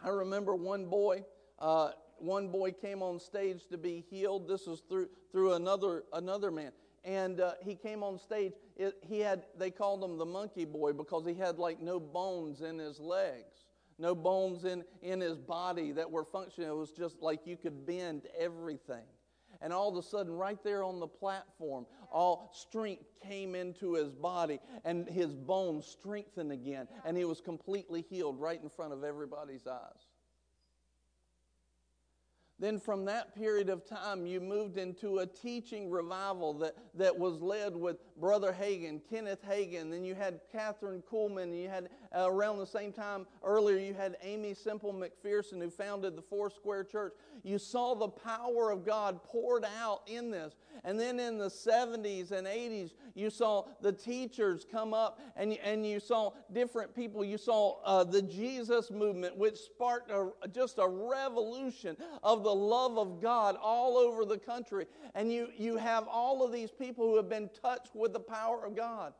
[0.00, 1.24] I remember one boy.
[1.58, 4.48] Uh, one boy came on stage to be healed.
[4.48, 6.72] This was through through another another man,
[7.04, 8.52] and uh, he came on stage.
[8.76, 12.62] It, he had they called him the monkey boy because he had like no bones
[12.62, 13.66] in his legs.
[13.98, 16.68] no bones in, in his body that were functioning.
[16.68, 19.04] It was just like you could bend everything.
[19.60, 24.12] And all of a sudden, right there on the platform, all strength came into his
[24.12, 26.88] body and his bones strengthened again.
[27.04, 30.08] And he was completely healed right in front of everybody's eyes.
[32.60, 37.42] Then, from that period of time, you moved into a teaching revival that, that was
[37.42, 39.90] led with Brother Hagin, Kenneth Hagin.
[39.90, 41.60] Then you had Kathryn Kuhlman.
[41.60, 46.16] You had, uh, around the same time earlier, you had Aimee Semple McPherson, who founded
[46.16, 47.14] the Foursquare Church.
[47.42, 50.54] You saw the power of God poured out in this.
[50.84, 55.86] And then in the 70s and 80s, you saw the teachers come up and, and
[55.86, 57.24] you saw different people.
[57.24, 62.98] You saw uh, the Jesus movement, which sparked a, just a revolution of the love
[62.98, 64.86] of God all over the country.
[65.14, 68.64] And you, you have all of these people who have been touched with the power
[68.64, 69.14] of God.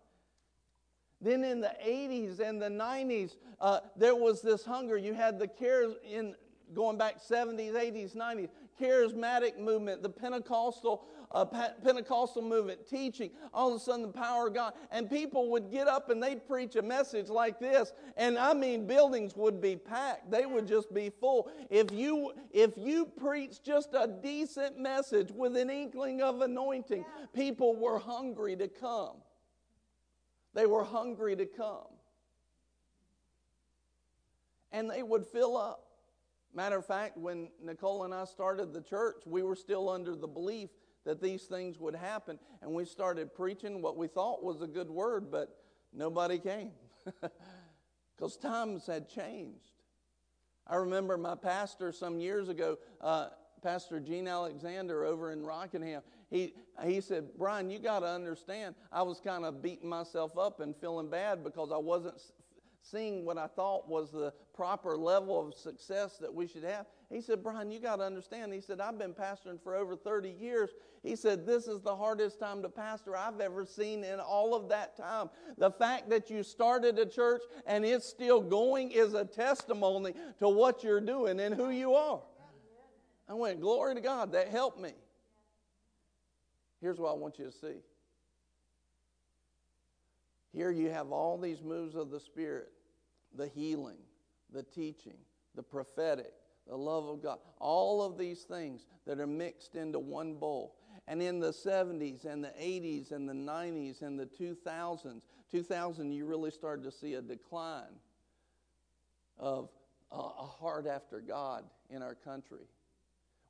[1.24, 4.98] Then in the 80s and the 90s, uh, there was this hunger.
[4.98, 6.34] You had the cares in
[6.74, 13.76] going back 70s, 80s, 90s, charismatic movement, the Pentecostal uh, Pentecostal movement, teaching, all of
[13.76, 14.74] a sudden the power of God.
[14.92, 17.92] And people would get up and they'd preach a message like this.
[18.16, 20.30] And I mean, buildings would be packed.
[20.30, 21.50] They would just be full.
[21.70, 27.74] If you, if you preach just a decent message with an inkling of anointing, people
[27.74, 29.16] were hungry to come.
[30.54, 31.88] They were hungry to come.
[34.72, 35.80] And they would fill up.
[36.54, 40.28] Matter of fact, when Nicole and I started the church, we were still under the
[40.28, 40.70] belief
[41.04, 42.38] that these things would happen.
[42.62, 45.56] And we started preaching what we thought was a good word, but
[45.92, 46.70] nobody came
[48.16, 49.72] because times had changed.
[50.66, 53.28] I remember my pastor some years ago, uh,
[53.64, 56.03] Pastor Gene Alexander over in Rockingham.
[56.31, 60.61] He, he said, Brian, you got to understand, I was kind of beating myself up
[60.61, 62.20] and feeling bad because I wasn't
[62.83, 66.85] seeing what I thought was the proper level of success that we should have.
[67.11, 68.53] He said, Brian, you got to understand.
[68.53, 70.70] He said, I've been pastoring for over 30 years.
[71.03, 74.68] He said, This is the hardest time to pastor I've ever seen in all of
[74.68, 75.31] that time.
[75.57, 80.48] The fact that you started a church and it's still going is a testimony to
[80.48, 82.20] what you're doing and who you are.
[83.28, 84.92] I went, Glory to God, that helped me.
[86.80, 87.76] Here's what I want you to see.
[90.52, 92.68] Here you have all these moves of the Spirit
[93.37, 93.98] the healing,
[94.52, 95.16] the teaching,
[95.54, 96.32] the prophetic,
[96.68, 100.76] the love of God, all of these things that are mixed into one bowl.
[101.08, 106.26] And in the 70s and the 80s and the 90s and the 2000s, 2000, you
[106.26, 107.98] really started to see a decline
[109.38, 109.68] of
[110.12, 112.66] uh, a heart after God in our country.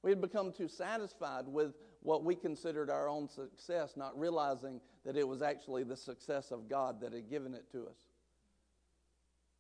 [0.05, 5.17] We had become too satisfied with what we considered our own success, not realizing that
[5.17, 7.97] it was actually the success of God that had given it to us.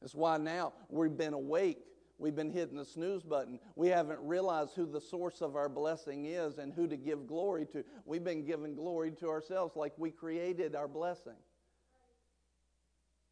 [0.02, 1.78] That's why now we've been awake
[2.16, 3.58] We've been hitting the snooze button.
[3.74, 7.66] We haven't realized who the source of our blessing is and who to give glory
[7.72, 7.84] to.
[8.04, 11.34] We've been giving glory to ourselves like we created our blessing.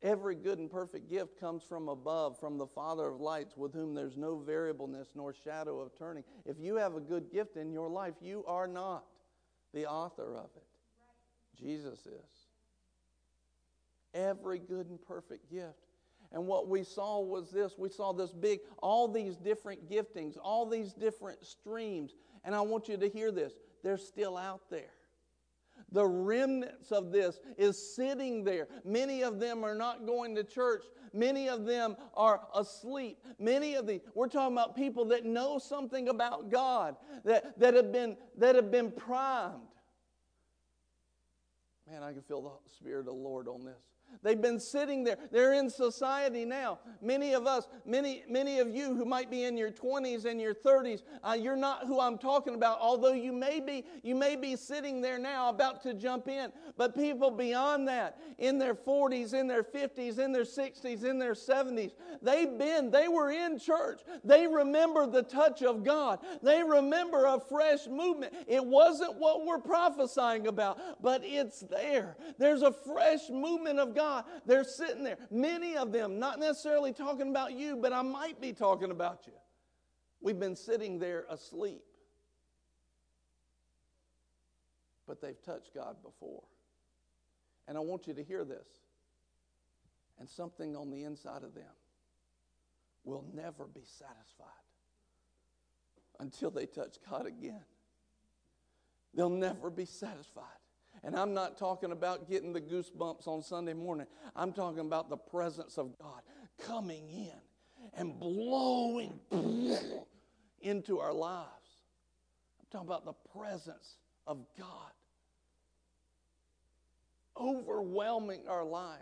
[0.02, 3.94] Every good and perfect gift comes from above, from the Father of lights, with whom
[3.94, 6.24] there's no variableness nor shadow of turning.
[6.44, 9.04] If you have a good gift in your life, you are not
[9.72, 10.66] the author of it.
[11.56, 12.48] Jesus is.
[14.14, 15.78] Every good and perfect gift
[16.32, 20.66] and what we saw was this we saw this big, all these different giftings, all
[20.66, 22.14] these different streams.
[22.44, 24.94] And I want you to hear this they're still out there.
[25.92, 28.66] The remnants of this is sitting there.
[28.84, 30.84] Many of them are not going to church.
[31.12, 33.18] Many of them are asleep.
[33.38, 37.92] Many of the we're talking about people that know something about God, that, that, have,
[37.92, 39.60] been, that have been primed.
[41.90, 43.91] Man, I can feel the Spirit of the Lord on this.
[44.22, 45.18] They've been sitting there.
[45.30, 46.78] They're in society now.
[47.00, 50.54] Many of us, many, many of you who might be in your 20s and your
[50.54, 52.78] 30s, uh, you're not who I'm talking about.
[52.80, 56.52] Although you may be, you may be sitting there now about to jump in.
[56.76, 61.34] But people beyond that, in their 40s, in their 50s, in their 60s, in their
[61.34, 64.00] 70s, they've been, they were in church.
[64.24, 66.20] They remember the touch of God.
[66.42, 68.34] They remember a fresh movement.
[68.46, 72.16] It wasn't what we're prophesying about, but it's there.
[72.38, 75.16] There's a fresh movement of God God, they're sitting there.
[75.30, 79.32] Many of them, not necessarily talking about you, but I might be talking about you.
[80.20, 81.82] We've been sitting there asleep.
[85.06, 86.42] But they've touched God before.
[87.68, 88.66] And I want you to hear this.
[90.18, 91.64] And something on the inside of them
[93.04, 94.48] will never be satisfied
[96.18, 97.64] until they touch God again.
[99.14, 100.61] They'll never be satisfied.
[101.04, 104.06] And I'm not talking about getting the goosebumps on Sunday morning.
[104.36, 106.22] I'm talking about the presence of God
[106.64, 107.32] coming in
[107.94, 109.18] and blowing
[110.60, 111.48] into our lives.
[112.60, 113.96] I'm talking about the presence
[114.26, 114.92] of God
[117.38, 119.00] overwhelming our lives.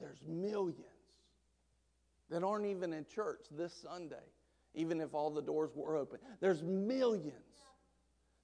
[0.00, 0.82] There's millions
[2.30, 4.16] that aren't even in church this Sunday,
[4.74, 6.18] even if all the doors were open.
[6.40, 7.45] There's millions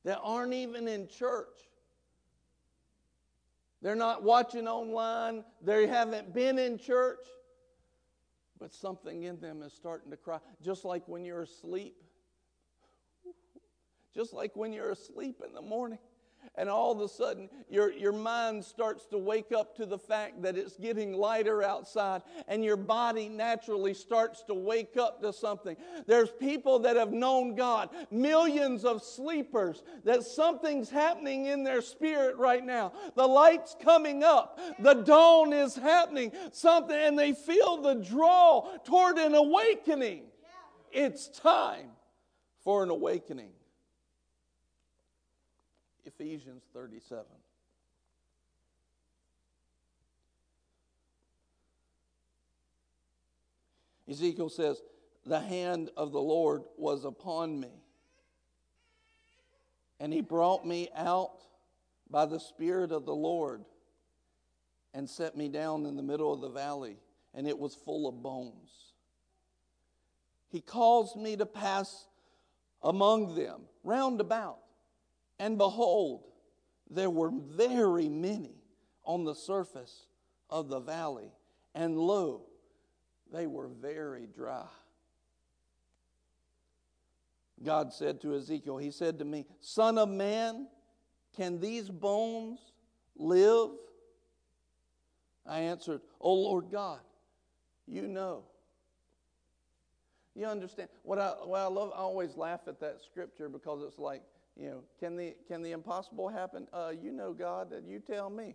[0.05, 1.59] that aren't even in church.
[3.81, 7.27] They're not watching online, they haven't been in church,
[8.59, 10.39] but something in them is starting to cry.
[10.63, 11.97] Just like when you're asleep.
[14.15, 15.99] Just like when you're asleep in the morning
[16.55, 20.43] and all of a sudden your, your mind starts to wake up to the fact
[20.43, 25.77] that it's getting lighter outside and your body naturally starts to wake up to something.
[26.07, 32.37] There's people that have known god millions of sleepers that something's happening in their spirit
[32.37, 32.93] right now.
[33.15, 34.59] The light's coming up.
[34.79, 36.33] The dawn is happening.
[36.53, 40.25] Something and they feel the draw toward an awakening.
[40.93, 41.89] It's time
[42.63, 43.53] for an awakening
[46.05, 47.25] Ephesians 37.
[54.09, 54.83] Ezekiel says,
[55.25, 57.83] The hand of the Lord was upon me,
[60.01, 61.39] and he brought me out
[62.11, 63.65] by the Spirit of the Lord
[64.93, 66.99] and set me down in the middle of the valley,
[67.33, 68.93] and it was full of bones.
[70.49, 72.07] He caused me to pass
[72.83, 74.59] among them round about
[75.43, 76.23] and behold,
[76.89, 78.55] there were very many
[79.03, 80.07] on the surface
[80.49, 81.33] of the valley,
[81.75, 82.43] and lo,
[83.33, 84.69] they were very dry.
[87.61, 90.69] God said to Ezekiel, He said to me, Son of man,
[91.37, 92.61] can these bones
[93.17, 93.71] live?
[95.45, 97.01] I answered, Oh Lord God,
[97.89, 98.45] you know.
[100.37, 100.89] You understand?
[101.03, 104.23] What I, what I love, I always laugh at that scripture because it's like,
[104.57, 106.67] you know, can the, can the impossible happen?
[106.73, 108.55] Uh, you know, God, that you tell me.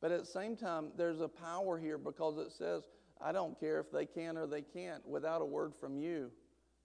[0.00, 2.84] But at the same time, there's a power here because it says,
[3.20, 5.06] I don't care if they can or they can't.
[5.06, 6.30] Without a word from you,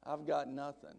[0.04, 0.98] I've got nothing.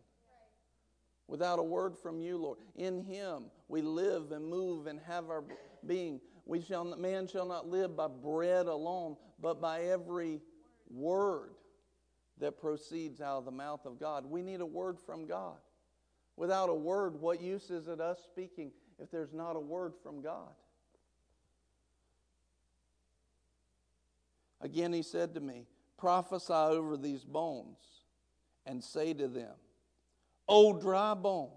[1.28, 2.58] Without a word from you, Lord.
[2.76, 5.44] In Him we live and move and have our
[5.86, 6.20] being.
[6.46, 10.40] We shall, man shall not live by bread alone, but by every
[10.88, 11.55] word
[12.38, 14.26] that proceeds out of the mouth of God.
[14.26, 15.56] We need a word from God.
[16.36, 20.20] Without a word, what use is it us speaking if there's not a word from
[20.20, 20.50] God?
[24.60, 25.66] Again, he said to me,
[25.96, 27.78] Prophesy over these bones
[28.66, 29.54] and say to them,
[30.48, 31.50] O dry bones,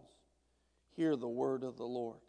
[0.95, 2.19] hear the word of the Lord.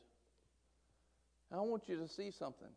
[1.52, 2.68] I want you to see something.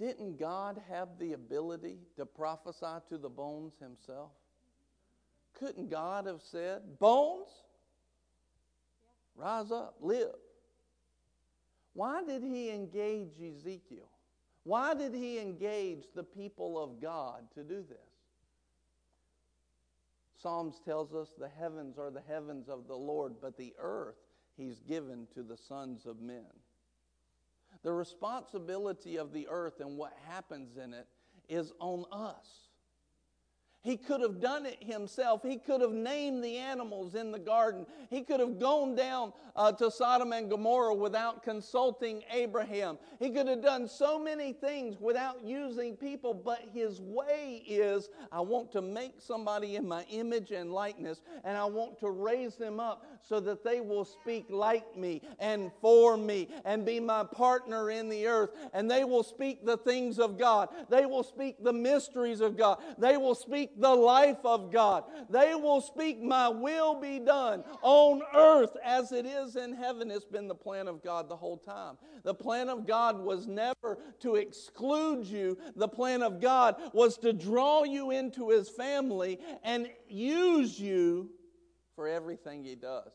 [0.00, 4.30] Didn't God have the ability to prophesy to the bones himself?
[5.58, 7.48] Couldn't God have said, Bones,
[9.36, 10.34] rise up, live?
[11.92, 14.08] Why did he engage Ezekiel?
[14.64, 17.98] Why did he engage the people of God to do this?
[20.40, 24.16] Psalms tells us the heavens are the heavens of the Lord, but the earth
[24.56, 26.46] he's given to the sons of men.
[27.82, 31.06] The responsibility of the earth and what happens in it
[31.48, 32.69] is on us.
[33.82, 35.42] He could have done it himself.
[35.42, 37.86] He could have named the animals in the garden.
[38.10, 42.98] He could have gone down uh, to Sodom and Gomorrah without consulting Abraham.
[43.18, 48.40] He could have done so many things without using people, but his way is I
[48.40, 52.80] want to make somebody in my image and likeness, and I want to raise them
[52.80, 57.90] up so that they will speak like me and for me and be my partner
[57.90, 58.50] in the earth.
[58.74, 62.82] And they will speak the things of God, they will speak the mysteries of God,
[62.98, 65.04] they will speak speak the life of God.
[65.28, 70.10] They will speak, My will be done on earth as it is in heaven.
[70.10, 71.96] It's been the plan of God the whole time.
[72.24, 77.32] The plan of God was never to exclude you, the plan of God was to
[77.32, 81.30] draw you into His family and use you
[81.94, 83.12] for everything He does.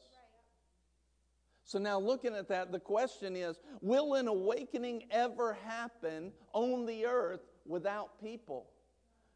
[1.67, 7.05] So now, looking at that, the question is Will an awakening ever happen on the
[7.07, 8.67] earth without people?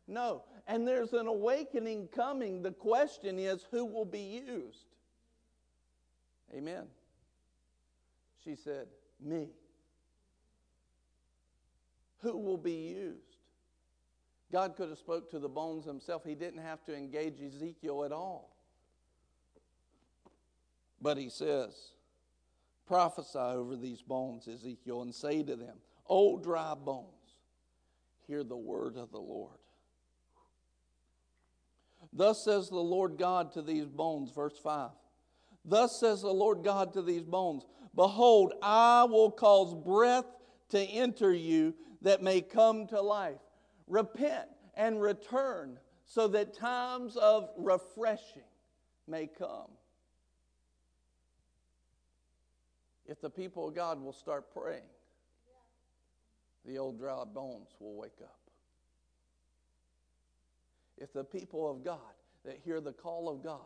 [0.09, 0.43] No.
[0.67, 2.61] And there's an awakening coming.
[2.61, 4.85] The question is who will be used?
[6.53, 6.85] Amen.
[8.43, 8.87] She said,
[9.23, 9.49] Me.
[12.21, 13.37] Who will be used?
[14.51, 16.23] God could have spoke to the bones himself.
[16.25, 18.55] He didn't have to engage Ezekiel at all.
[21.01, 21.91] But he says,
[22.87, 25.77] prophesy over these bones, Ezekiel, and say to them,
[26.09, 27.05] O dry bones,
[28.27, 29.59] hear the word of the Lord.
[32.11, 34.89] Thus says the Lord God to these bones, verse 5.
[35.65, 40.25] Thus says the Lord God to these bones Behold, I will cause breath
[40.69, 43.39] to enter you that may come to life.
[43.87, 48.43] Repent and return so that times of refreshing
[49.07, 49.71] may come.
[53.05, 54.83] If the people of God will start praying,
[56.65, 58.48] the old dry bones will wake up.
[60.99, 61.99] If the people of God
[62.45, 63.59] that hear the call of God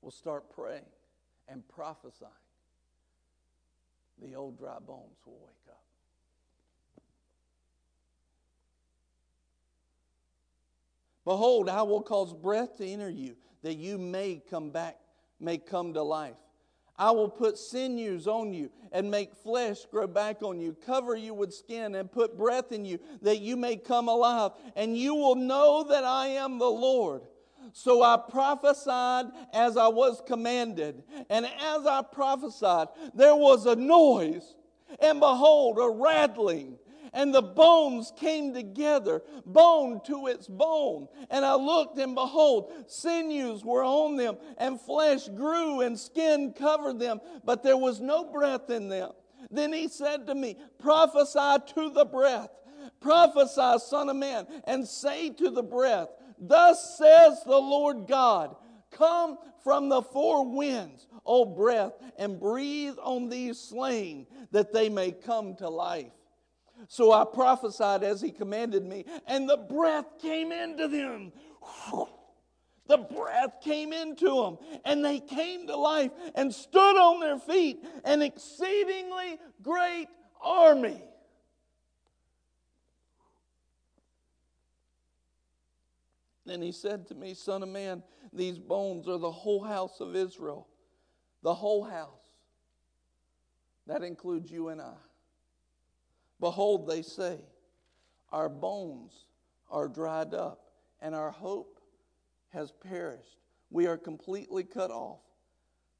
[0.00, 0.86] will start praying
[1.48, 2.30] and prophesying,
[4.22, 5.82] the old dry bones will wake up.
[11.24, 14.96] Behold, I will cause breath to enter you, that you may come back,
[15.40, 16.36] may come to life.
[16.98, 21.34] I will put sinews on you and make flesh grow back on you, cover you
[21.34, 24.52] with skin and put breath in you that you may come alive.
[24.74, 27.22] And you will know that I am the Lord.
[27.72, 31.02] So I prophesied as I was commanded.
[31.28, 34.56] And as I prophesied, there was a noise,
[35.00, 36.78] and behold, a rattling
[37.16, 41.08] and the bones came together, bone to its bone.
[41.30, 47.00] And I looked, and behold, sinews were on them, and flesh grew, and skin covered
[47.00, 49.12] them, but there was no breath in them.
[49.50, 52.50] Then he said to me, Prophesy to the breath,
[53.00, 56.08] prophesy, Son of Man, and say to the breath,
[56.38, 58.56] Thus says the Lord God,
[58.90, 65.12] Come from the four winds, O breath, and breathe on these slain, that they may
[65.12, 66.12] come to life.
[66.88, 71.32] So I prophesied as he commanded me, and the breath came into them.
[72.86, 77.84] The breath came into them, and they came to life and stood on their feet,
[78.04, 80.06] an exceedingly great
[80.40, 81.02] army.
[86.44, 90.14] Then he said to me, Son of man, these bones are the whole house of
[90.14, 90.68] Israel.
[91.42, 92.10] The whole house.
[93.88, 94.94] That includes you and I.
[96.40, 97.38] Behold, they say,
[98.30, 99.26] Our bones
[99.70, 100.70] are dried up,
[101.00, 101.80] and our hope
[102.50, 103.38] has perished.
[103.70, 105.20] We are completely cut off.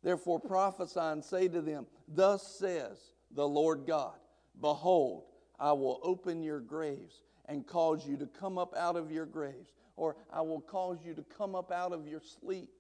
[0.02, 2.98] Therefore prophesy and say to them, Thus says
[3.34, 4.14] the Lord God,
[4.60, 5.24] Behold,
[5.58, 9.72] I will open your graves and cause you to come up out of your graves,
[9.96, 12.70] or I will cause you to come up out of your sleep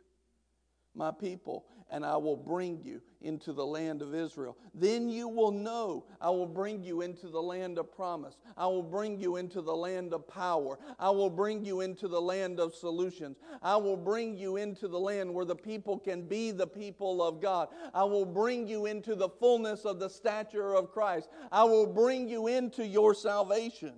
[0.96, 4.56] my people, and I will bring you into the land of Israel.
[4.74, 8.36] Then you will know I will bring you into the land of promise.
[8.56, 10.78] I will bring you into the land of power.
[10.98, 13.36] I will bring you into the land of solutions.
[13.62, 17.40] I will bring you into the land where the people can be the people of
[17.40, 17.68] God.
[17.94, 21.28] I will bring you into the fullness of the stature of Christ.
[21.52, 23.94] I will bring you into your salvation.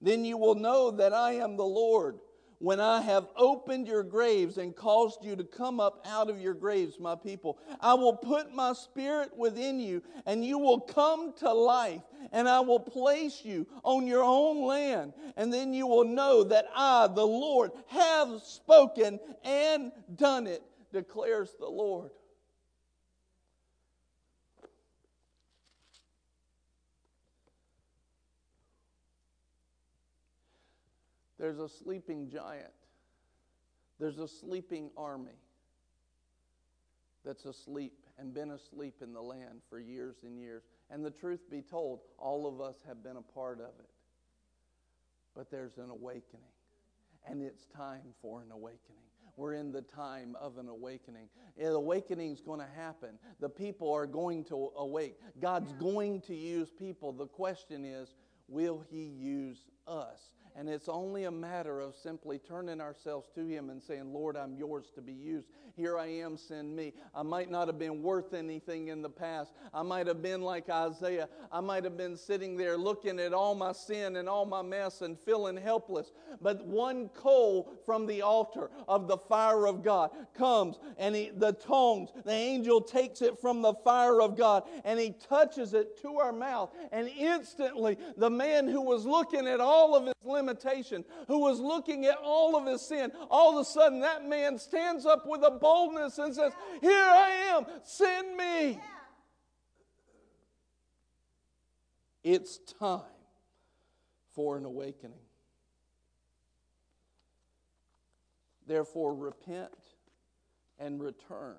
[0.00, 2.18] Then you will know that I am the Lord
[2.58, 6.54] when I have opened your graves and caused you to come up out of your
[6.54, 7.58] graves, my people.
[7.80, 12.02] I will put my spirit within you, and you will come to life,
[12.32, 15.12] and I will place you on your own land.
[15.36, 21.54] And then you will know that I, the Lord, have spoken and done it, declares
[21.58, 22.10] the Lord.
[31.38, 32.72] There's a sleeping giant.
[33.98, 35.38] There's a sleeping army
[37.24, 40.62] that's asleep and been asleep in the land for years and years.
[40.90, 43.90] And the truth be told, all of us have been a part of it.
[45.34, 46.52] But there's an awakening,
[47.28, 49.02] and it's time for an awakening.
[49.36, 51.28] We're in the time of an awakening.
[51.58, 53.18] The awakening is going to happen.
[53.38, 55.18] The people are going to awake.
[55.42, 57.12] God's going to use people.
[57.12, 58.14] The question is,
[58.48, 60.20] will He use us?
[60.58, 64.54] And it's only a matter of simply turning ourselves to Him and saying, Lord, I'm
[64.54, 65.48] yours to be used.
[65.76, 66.94] Here I am, send me.
[67.14, 69.52] I might not have been worth anything in the past.
[69.74, 71.28] I might have been like Isaiah.
[71.52, 75.02] I might have been sitting there looking at all my sin and all my mess
[75.02, 76.12] and feeling helpless.
[76.40, 81.52] But one coal from the altar of the fire of God comes and he, the
[81.52, 86.16] tongues, the angel takes it from the fire of God and he touches it to
[86.16, 86.74] our mouth.
[86.90, 90.14] And instantly, the man who was looking at all of his
[90.46, 94.58] limitation, who was looking at all of his sin, all of a sudden that man
[94.58, 98.80] stands up with a boldness and says, Here I am, send me.
[102.22, 103.00] It's time
[104.34, 105.18] for an awakening.
[108.66, 109.70] Therefore, repent
[110.78, 111.56] and return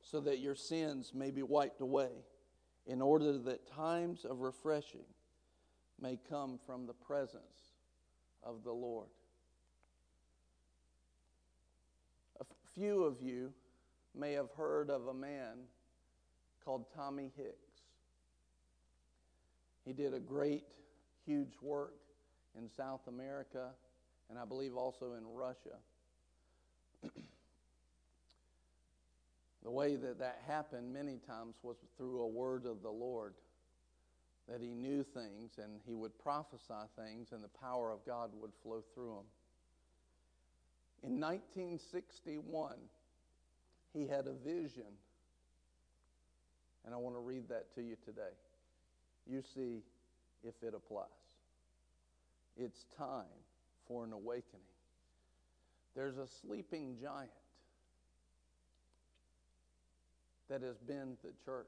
[0.00, 2.10] so that your sins may be wiped away,
[2.86, 5.04] in order that times of refreshing
[6.00, 7.65] may come from the presence
[8.46, 9.08] of the Lord.
[12.40, 12.44] A
[12.74, 13.52] few of you
[14.14, 15.58] may have heard of a man
[16.64, 17.82] called Tommy Hicks.
[19.84, 20.64] He did a great,
[21.26, 21.94] huge work
[22.56, 23.70] in South America
[24.28, 25.78] and I believe also in Russia.
[29.62, 33.34] the way that that happened many times was through a word of the Lord.
[34.48, 38.52] That he knew things and he would prophesy things and the power of God would
[38.62, 39.26] flow through him.
[41.02, 42.74] In 1961,
[43.92, 44.92] he had a vision.
[46.84, 48.34] And I want to read that to you today.
[49.28, 49.82] You see
[50.44, 51.06] if it applies.
[52.56, 53.24] It's time
[53.88, 54.60] for an awakening.
[55.94, 57.30] There's a sleeping giant
[60.48, 61.66] that has been the church.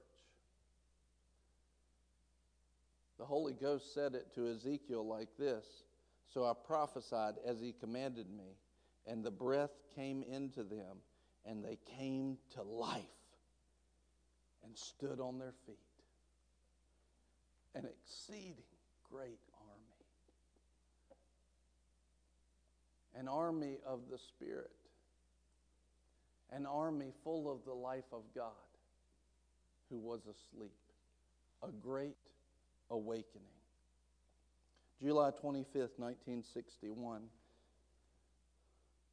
[3.19, 5.65] The Holy Ghost said it to Ezekiel like this
[6.33, 8.57] So I prophesied as he commanded me,
[9.07, 10.99] and the breath came into them,
[11.45, 13.03] and they came to life
[14.65, 15.77] and stood on their feet.
[17.75, 18.55] An exceeding
[19.11, 20.05] great army.
[23.19, 24.71] An army of the Spirit.
[26.51, 28.53] An army full of the life of God
[29.91, 30.73] who was asleep.
[31.63, 32.17] A great
[32.91, 33.49] awakening.
[35.01, 37.23] July 25th, 1961.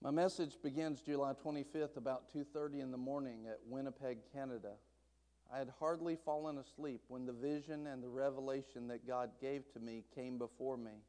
[0.01, 4.77] My message begins July 25th about 2:30 in the morning at Winnipeg, Canada.
[5.51, 9.79] I had hardly fallen asleep when the vision and the revelation that God gave to
[9.79, 11.03] me came before me.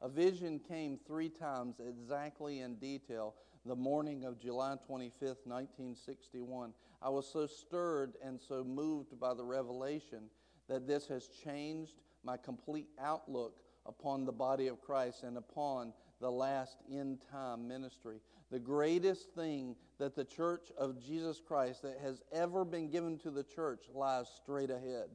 [0.00, 3.34] A vision came three times exactly in detail
[3.64, 6.74] the morning of July 25th, 1961.
[7.00, 10.30] I was so stirred and so moved by the revelation
[10.68, 16.30] that this has changed my complete outlook upon the body of Christ and upon the
[16.30, 18.20] last end time ministry.
[18.50, 23.30] The greatest thing that the church of Jesus Christ that has ever been given to
[23.30, 25.08] the church lies straight ahead.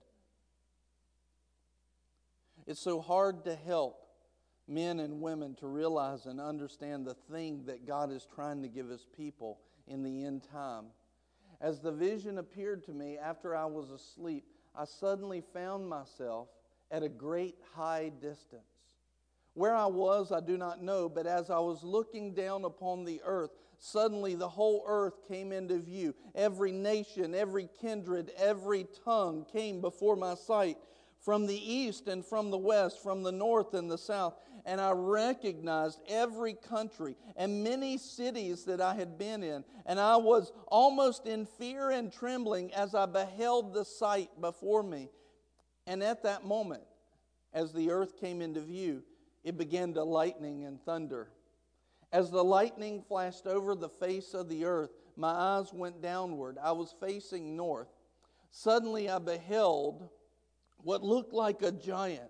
[2.65, 4.07] It's so hard to help
[4.67, 8.89] men and women to realize and understand the thing that God is trying to give
[8.89, 10.87] his people in the end time.
[11.61, 14.43] As the vision appeared to me after I was asleep,
[14.77, 16.49] I suddenly found myself
[16.91, 18.63] at a great high distance.
[19.55, 23.21] Where I was, I do not know, but as I was looking down upon the
[23.25, 23.49] earth,
[23.79, 26.13] suddenly the whole earth came into view.
[26.35, 30.77] Every nation, every kindred, every tongue came before my sight
[31.19, 34.35] from the east and from the west, from the north and the south.
[34.65, 39.63] And I recognized every country and many cities that I had been in.
[39.85, 45.09] And I was almost in fear and trembling as I beheld the sight before me.
[45.85, 46.83] And at that moment,
[47.53, 49.03] as the earth came into view,
[49.43, 51.29] it began to lightning and thunder.
[52.11, 56.57] As the lightning flashed over the face of the earth, my eyes went downward.
[56.61, 57.89] I was facing north.
[58.51, 60.09] Suddenly I beheld
[60.83, 62.29] what looked like a giant.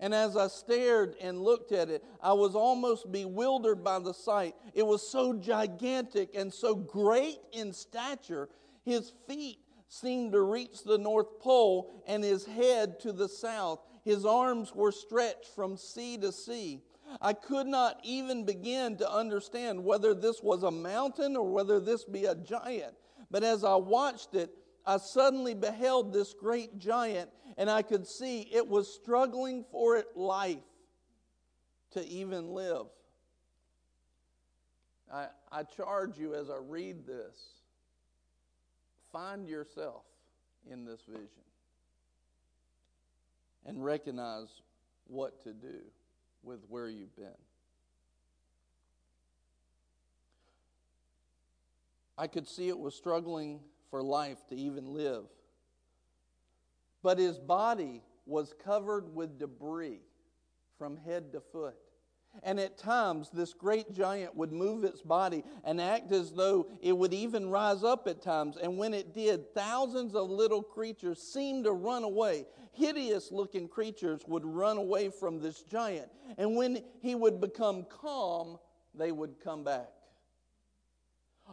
[0.00, 4.56] And as I stared and looked at it, I was almost bewildered by the sight.
[4.74, 8.48] It was so gigantic and so great in stature.
[8.84, 9.58] His feet
[9.88, 13.78] seemed to reach the North Pole and his head to the south.
[14.04, 16.80] His arms were stretched from sea to sea.
[17.20, 22.04] I could not even begin to understand whether this was a mountain or whether this
[22.04, 22.94] be a giant.
[23.30, 24.50] But as I watched it,
[24.84, 30.16] I suddenly beheld this great giant, and I could see it was struggling for its
[30.16, 30.58] life
[31.92, 32.86] to even live.
[35.12, 37.36] I, I charge you as I read this,
[39.12, 40.04] find yourself
[40.70, 41.28] in this vision
[43.66, 44.48] and recognize
[45.06, 45.80] what to do
[46.42, 47.28] with where you've been.
[52.16, 53.60] I could see it was struggling
[53.92, 55.24] for life to even live.
[57.02, 60.00] But his body was covered with debris
[60.78, 61.76] from head to foot.
[62.42, 66.96] And at times, this great giant would move its body and act as though it
[66.96, 68.56] would even rise up at times.
[68.56, 72.46] And when it did, thousands of little creatures seemed to run away.
[72.72, 76.08] Hideous looking creatures would run away from this giant.
[76.38, 78.58] And when he would become calm,
[78.94, 79.90] they would come back.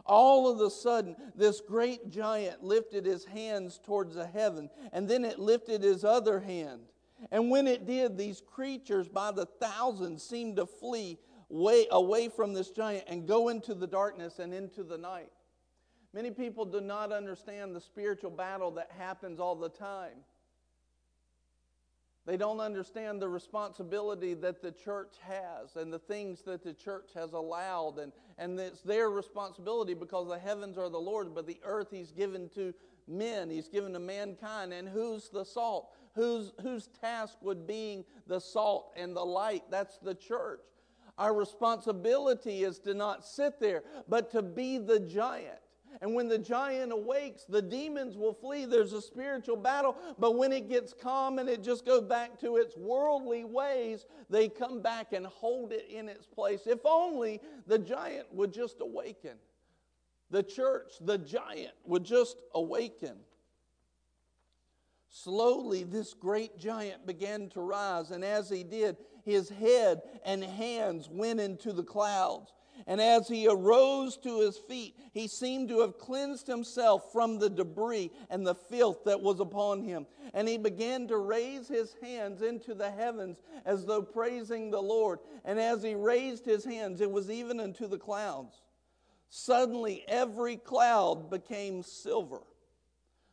[0.06, 5.24] All of a sudden, this great giant lifted his hands towards the heaven, and then
[5.24, 6.82] it lifted his other hand
[7.30, 12.52] and when it did, these creatures by the thousands seemed to flee way away from
[12.52, 15.30] this giant and go into the darkness and into the night.
[16.12, 20.24] Many people do not understand the spiritual battle that happens all the time.
[22.30, 27.10] They don't understand the responsibility that the church has and the things that the church
[27.16, 27.98] has allowed.
[27.98, 32.12] And, and it's their responsibility because the heavens are the Lord's, but the earth He's
[32.12, 32.72] given to
[33.08, 34.72] men, He's given to mankind.
[34.72, 35.88] And who's the salt?
[36.14, 39.64] Whose, whose task would being the salt and the light?
[39.68, 40.60] That's the church.
[41.18, 45.58] Our responsibility is to not sit there, but to be the giant.
[46.00, 48.64] And when the giant awakes, the demons will flee.
[48.64, 52.56] There's a spiritual battle, but when it gets calm and it just goes back to
[52.56, 56.66] its worldly ways, they come back and hold it in its place.
[56.66, 59.36] If only the giant would just awaken.
[60.30, 63.16] The church, the giant, would just awaken.
[65.08, 71.08] Slowly, this great giant began to rise, and as he did, his head and hands
[71.10, 72.52] went into the clouds.
[72.86, 77.50] And as he arose to his feet, he seemed to have cleansed himself from the
[77.50, 80.06] debris and the filth that was upon him.
[80.34, 85.18] And he began to raise his hands into the heavens as though praising the Lord.
[85.44, 88.62] And as he raised his hands, it was even unto the clouds.
[89.28, 92.40] Suddenly, every cloud became silver,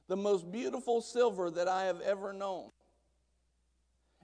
[0.07, 2.69] the most beautiful silver that I have ever known.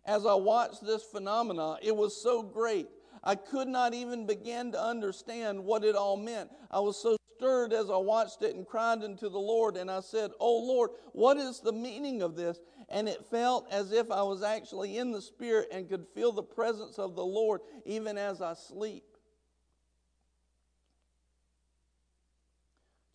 [0.05, 2.89] As I watched this phenomena, it was so great
[3.23, 6.49] I could not even begin to understand what it all meant.
[6.69, 10.01] I was so stirred as I watched it and cried unto the Lord, and I
[10.01, 12.59] said, Oh Lord, what is the meaning of this?
[12.89, 16.43] And it felt as if I was actually in the Spirit and could feel the
[16.43, 19.03] presence of the Lord even as I sleep.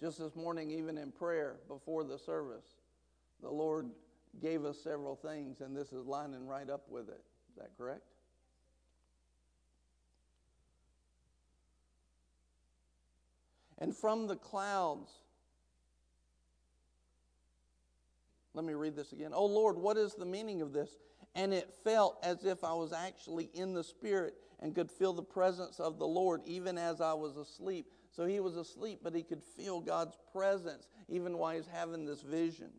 [0.01, 2.77] Just this morning, even in prayer before the service,
[3.43, 3.91] the Lord
[4.41, 7.25] gave us several things, and this is lining right up with it.
[7.51, 8.18] Is that correct?
[13.79, 15.11] And from the clouds,
[18.55, 19.31] let me read this again.
[19.33, 20.91] Oh Lord, what is the meaning of this?
[21.35, 25.23] And it felt as if I was actually in the Spirit and could feel the
[25.23, 27.87] presence of the Lord even as I was asleep.
[28.11, 32.23] So he was asleep, but he could feel God's presence even while he's having this
[32.23, 32.71] vision.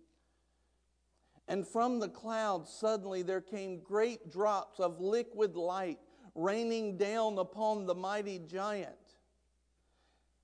[1.47, 5.99] And from the clouds, suddenly there came great drops of liquid light
[6.35, 8.98] raining down upon the mighty giant.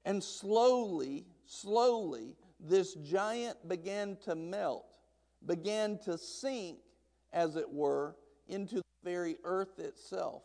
[0.05, 4.97] And slowly, slowly, this giant began to melt,
[5.45, 6.77] began to sink,
[7.33, 8.15] as it were,
[8.47, 10.43] into the very earth itself.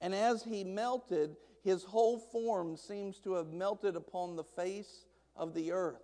[0.00, 5.52] And as he melted, his whole form seems to have melted upon the face of
[5.52, 6.02] the earth.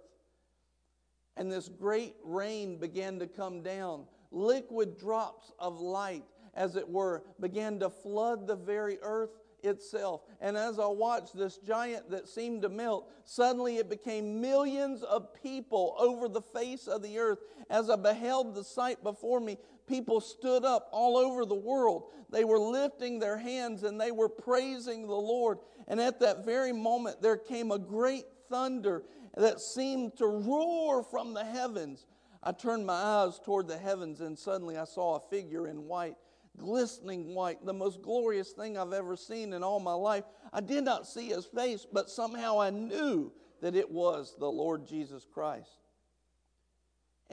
[1.37, 4.05] And this great rain began to come down.
[4.33, 6.25] Liquid drops of light,
[6.55, 9.31] as it were, began to flood the very earth
[9.63, 10.23] itself.
[10.41, 15.35] And as I watched this giant that seemed to melt, suddenly it became millions of
[15.43, 17.39] people over the face of the earth.
[17.71, 22.05] As I beheld the sight before me, people stood up all over the world.
[22.31, 25.59] They were lifting their hands and they were praising the Lord.
[25.89, 29.05] And at that very moment, there came a great thunder
[29.37, 32.07] that seemed to roar from the heavens.
[32.43, 36.17] I turned my eyes toward the heavens, and suddenly I saw a figure in white
[36.59, 40.25] glistening white, the most glorious thing I've ever seen in all my life.
[40.53, 44.87] I did not see his face, but somehow I knew that it was the Lord
[44.87, 45.82] Jesus Christ.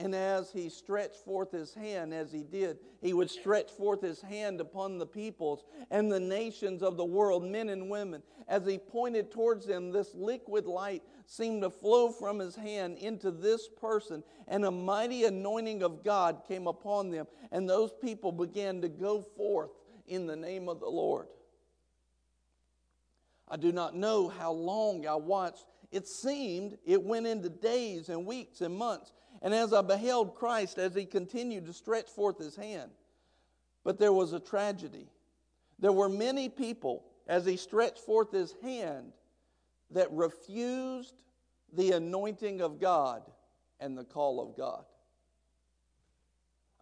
[0.00, 4.22] And as he stretched forth his hand, as he did, he would stretch forth his
[4.22, 8.22] hand upon the peoples and the nations of the world, men and women.
[8.48, 13.30] As he pointed towards them, this liquid light seemed to flow from his hand into
[13.30, 17.26] this person, and a mighty anointing of God came upon them.
[17.52, 19.70] And those people began to go forth
[20.06, 21.26] in the name of the Lord.
[23.46, 25.66] I do not know how long I watched.
[25.92, 29.12] It seemed it went into days and weeks and months
[29.42, 32.90] and as I beheld Christ as he continued to stretch forth his hand.
[33.84, 35.08] But there was a tragedy.
[35.78, 39.12] There were many people, as he stretched forth his hand,
[39.92, 41.14] that refused
[41.72, 43.22] the anointing of God
[43.80, 44.84] and the call of God.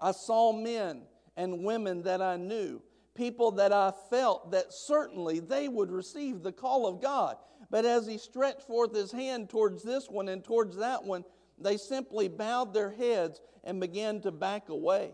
[0.00, 1.02] I saw men
[1.36, 2.82] and women that I knew,
[3.14, 7.36] people that I felt that certainly they would receive the call of God.
[7.70, 11.24] But as he stretched forth his hand towards this one and towards that one,
[11.61, 15.12] they simply bowed their heads and began to back away.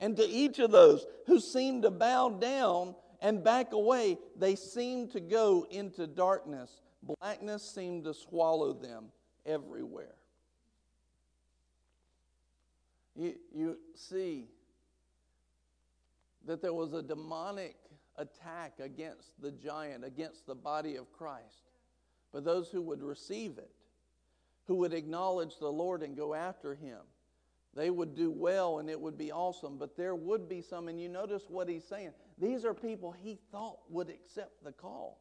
[0.00, 5.12] And to each of those who seemed to bow down and back away, they seemed
[5.12, 6.82] to go into darkness.
[7.02, 9.06] Blackness seemed to swallow them
[9.46, 10.14] everywhere.
[13.16, 14.48] You, you see
[16.46, 17.76] that there was a demonic
[18.16, 21.70] attack against the giant, against the body of Christ.
[22.32, 23.70] But those who would receive it
[24.66, 27.00] who would acknowledge the Lord and go after him,
[27.74, 31.00] They would do well and it would be awesome, but there would be some, and
[31.00, 32.12] you notice what he's saying.
[32.38, 35.20] These are people he thought would accept the call.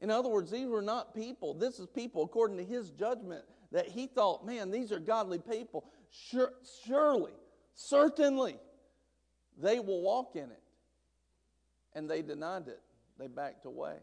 [0.00, 1.54] In other words, these were not people.
[1.54, 5.84] This is people, according to his judgment, that he thought, man, these are godly people.
[6.10, 6.52] Sure,
[6.86, 7.32] surely,
[7.74, 8.56] certainly,
[9.58, 10.62] they will walk in it.
[11.94, 12.80] And they denied it,
[13.18, 13.96] they backed away.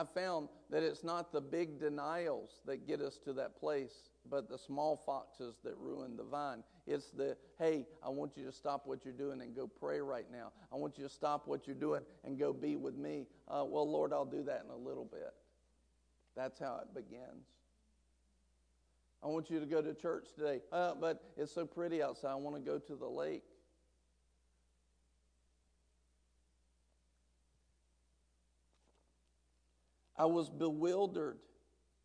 [0.00, 4.48] I've found that it's not the big denials that get us to that place, but
[4.48, 6.64] the small foxes that ruin the vine.
[6.86, 10.24] It's the, hey, I want you to stop what you're doing and go pray right
[10.32, 10.52] now.
[10.72, 13.26] I want you to stop what you're doing and go be with me.
[13.46, 15.34] Uh, well, Lord, I'll do that in a little bit.
[16.34, 17.44] That's how it begins.
[19.22, 22.30] I want you to go to church today, uh, but it's so pretty outside.
[22.30, 23.42] I want to go to the lake.
[30.20, 31.38] I was bewildered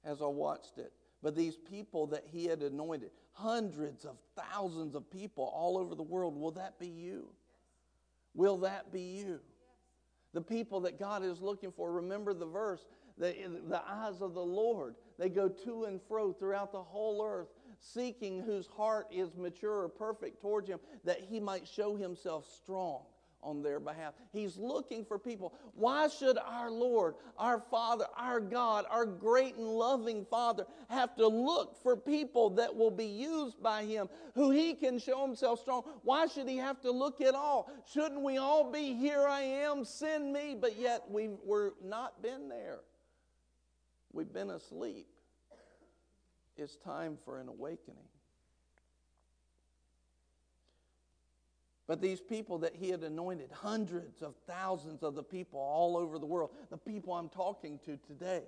[0.05, 0.93] as I watched it.
[1.22, 6.03] But these people that he had anointed, hundreds of thousands of people all over the
[6.03, 7.28] world, will that be you?
[8.34, 9.41] Will that be you?
[10.34, 11.91] The people that God is looking for.
[11.91, 12.86] Remember the verse
[13.18, 13.36] the,
[13.68, 17.49] the eyes of the Lord, they go to and fro throughout the whole earth,
[17.80, 23.03] seeking whose heart is mature or perfect towards him, that he might show himself strong
[23.45, 24.13] on their behalf.
[24.33, 25.53] He's looking for people.
[25.75, 31.27] Why should our Lord, our Father, our God, our great and loving Father have to
[31.27, 35.83] look for people that will be used by Him, who He can show Himself strong?
[36.03, 37.71] Why should He have to look at all?
[37.93, 40.57] Shouldn't we all be, here I am, send me?
[40.59, 42.79] But yet we've we're not been there.
[44.11, 45.07] We've been asleep.
[46.57, 48.07] It's time for an awakening.
[51.88, 56.17] But these people that he had anointed, hundreds of thousands of the people all over
[56.17, 58.43] the world, the people I'm talking to today,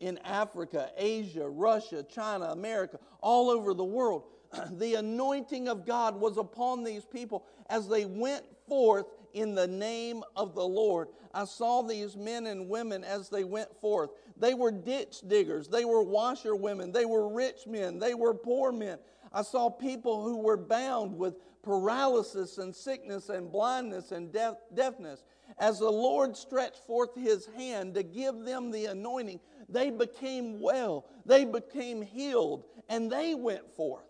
[0.00, 4.24] in Africa, Asia, Russia, China, America, all over the world,
[4.72, 10.22] the anointing of God was upon these people as they went forth in the name
[10.36, 11.08] of the Lord.
[11.32, 14.10] I saw these men and women as they went forth.
[14.36, 18.98] They were ditch diggers, they were washerwomen, they were rich men, they were poor men.
[19.32, 21.34] I saw people who were bound with
[21.64, 25.24] paralysis and sickness and blindness and deaf, deafness.
[25.58, 31.06] As the Lord stretched forth his hand to give them the anointing, they became well,
[31.24, 34.04] they became healed, and they went forth.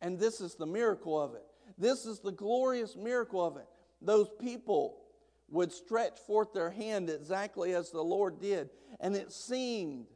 [0.00, 1.44] And this is the miracle of it.
[1.78, 3.66] This is the glorious miracle of it.
[4.00, 4.98] Those people
[5.48, 8.70] would stretch forth their hand exactly as the Lord did,
[9.00, 10.06] and it seemed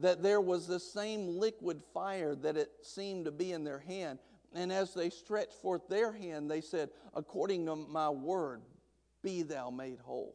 [0.00, 4.18] that there was the same liquid fire that it seemed to be in their hand.
[4.54, 8.62] And as they stretched forth their hand, they said, According to my word,
[9.22, 10.34] be thou made whole.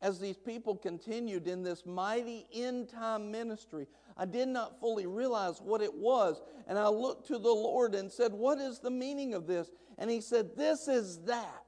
[0.00, 5.60] As these people continued in this mighty end time ministry, I did not fully realize
[5.60, 6.40] what it was.
[6.68, 9.70] And I looked to the Lord and said, What is the meaning of this?
[9.98, 11.64] And He said, This is that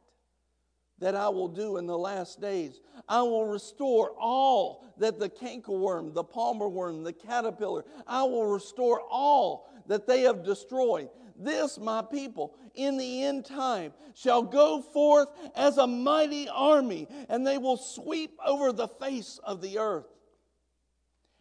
[1.00, 2.80] that I will do in the last days.
[3.08, 9.00] I will restore all that the cankerworm, the palmer worm, the caterpillar, I will restore
[9.10, 11.08] all that they have destroyed.
[11.36, 17.44] This, my people, in the end time shall go forth as a mighty army, and
[17.44, 20.06] they will sweep over the face of the earth.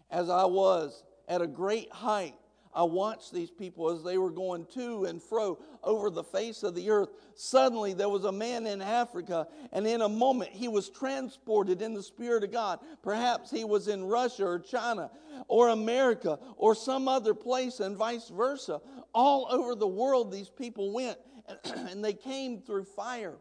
[0.09, 2.33] As I was at a great height,
[2.73, 6.75] I watched these people as they were going to and fro over the face of
[6.75, 7.09] the earth.
[7.35, 11.95] Suddenly, there was a man in Africa, and in a moment, he was transported in
[11.95, 12.79] the Spirit of God.
[13.01, 15.09] Perhaps he was in Russia or China
[15.47, 18.81] or America or some other place, and vice versa.
[19.13, 21.17] All over the world, these people went,
[21.63, 23.37] and they came through fire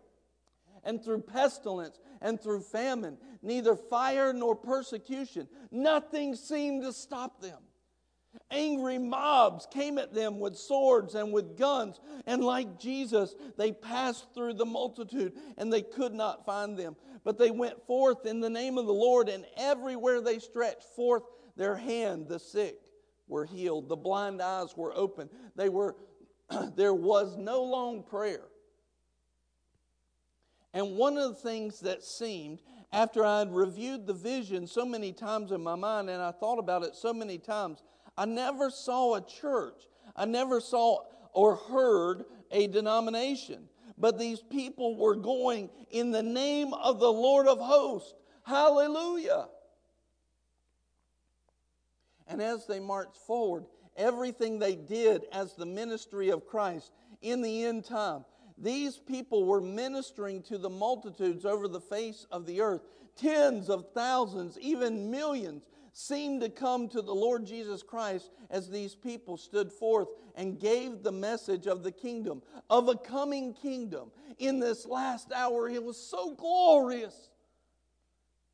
[0.85, 5.47] and through pestilence and through famine, neither fire nor persecution.
[5.71, 7.59] Nothing seemed to stop them.
[8.51, 14.33] Angry mobs came at them with swords and with guns, and like Jesus, they passed
[14.33, 16.97] through the multitude and they could not find them.
[17.25, 21.25] But they went forth in the name of the Lord, and everywhere they stretched forth
[21.57, 22.79] their hand, the sick
[23.27, 25.29] were healed, the blind eyes were opened.
[25.55, 25.97] They were,
[26.75, 28.45] there was no long prayer.
[30.73, 32.61] And one of the things that seemed,
[32.93, 36.59] after I had reviewed the vision so many times in my mind and I thought
[36.59, 37.83] about it so many times,
[38.19, 39.81] I never saw a church.
[40.17, 43.69] I never saw or heard a denomination.
[43.97, 48.15] But these people were going in the name of the Lord of hosts.
[48.43, 49.47] Hallelujah.
[52.27, 53.67] And as they marched forward,
[53.97, 56.91] everything they did as the ministry of Christ
[57.23, 58.25] in the end time,
[58.57, 62.83] these people were ministering to the multitudes over the face of the earth,
[63.19, 65.65] Tens of thousands, even millions,
[65.99, 71.03] seemed to come to the Lord Jesus Christ as these people stood forth and gave
[71.03, 72.41] the message of the kingdom,
[72.71, 74.13] of a coming kingdom.
[74.39, 77.31] In this last hour, it was so glorious.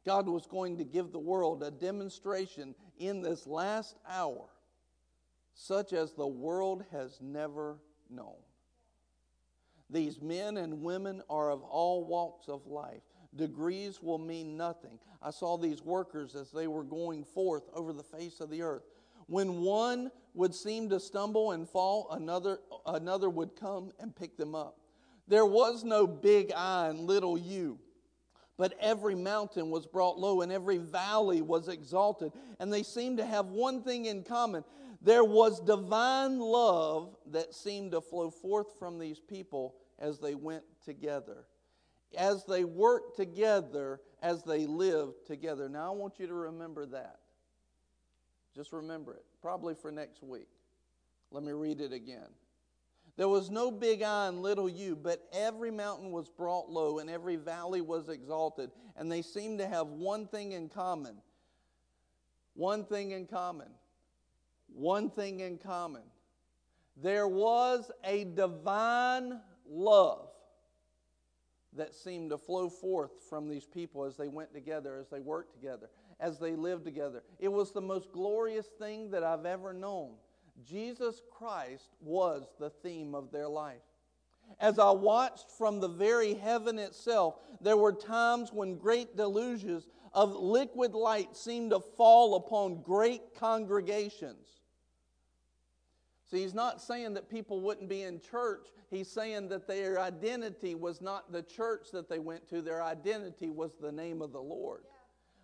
[0.06, 4.46] God was going to give the world a demonstration in this last hour,
[5.52, 7.76] such as the world has never
[8.08, 8.40] known.
[9.90, 13.02] These men and women are of all walks of life.
[13.36, 14.98] Degrees will mean nothing.
[15.20, 18.84] I saw these workers as they were going forth over the face of the earth.
[19.26, 24.54] When one would seem to stumble and fall, another, another would come and pick them
[24.54, 24.78] up.
[25.26, 27.78] There was no big I and little you.
[28.56, 32.32] But every mountain was brought low and every valley was exalted.
[32.60, 34.64] And they seemed to have one thing in common
[35.00, 40.64] there was divine love that seemed to flow forth from these people as they went
[40.82, 41.44] together
[42.16, 45.68] as they worked together, as they lived together.
[45.68, 47.18] Now, I want you to remember that.
[48.54, 50.48] Just remember it, probably for next week.
[51.30, 52.28] Let me read it again.
[53.16, 57.08] There was no big I and little you, but every mountain was brought low and
[57.08, 61.16] every valley was exalted, and they seemed to have one thing in common.
[62.54, 63.68] One thing in common.
[64.72, 66.02] One thing in common.
[66.96, 70.28] There was a divine love
[71.76, 75.54] that seemed to flow forth from these people as they went together, as they worked
[75.54, 77.22] together, as they lived together.
[77.38, 80.12] It was the most glorious thing that I've ever known.
[80.62, 83.82] Jesus Christ was the theme of their life.
[84.60, 90.36] As I watched from the very heaven itself, there were times when great deluges of
[90.36, 94.60] liquid light seemed to fall upon great congregations.
[96.34, 98.66] See, he's not saying that people wouldn't be in church.
[98.90, 103.50] He's saying that their identity was not the church that they went to, their identity
[103.50, 104.80] was the name of the Lord.
[104.82, 104.90] Yeah.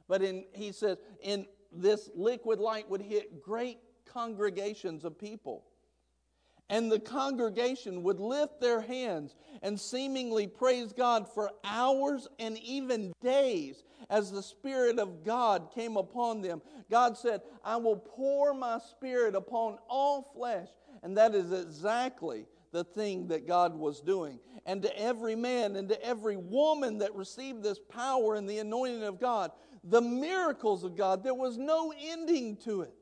[0.08, 5.62] But in, he says, in this liquid light would hit great congregations of people.
[6.70, 13.12] And the congregation would lift their hands and seemingly praise God for hours and even
[13.20, 16.62] days as the Spirit of God came upon them.
[16.88, 20.68] God said, I will pour my Spirit upon all flesh.
[21.02, 24.38] And that is exactly the thing that God was doing.
[24.66, 29.02] And to every man and to every woman that received this power and the anointing
[29.02, 29.50] of God,
[29.82, 32.94] the miracles of God, there was no ending to it.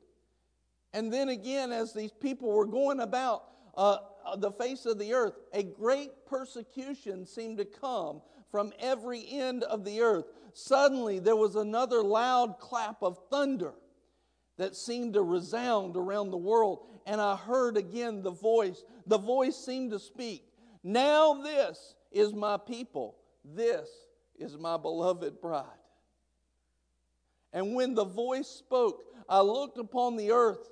[0.93, 3.43] And then again, as these people were going about
[3.75, 3.97] uh,
[4.37, 9.85] the face of the earth, a great persecution seemed to come from every end of
[9.85, 10.25] the earth.
[10.53, 13.73] Suddenly, there was another loud clap of thunder
[14.57, 16.85] that seemed to resound around the world.
[17.09, 18.83] And I heard again the voice.
[19.07, 20.43] The voice seemed to speak
[20.83, 23.89] Now this is my people, this
[24.37, 25.65] is my beloved bride.
[27.51, 30.69] And when the voice spoke, I looked upon the earth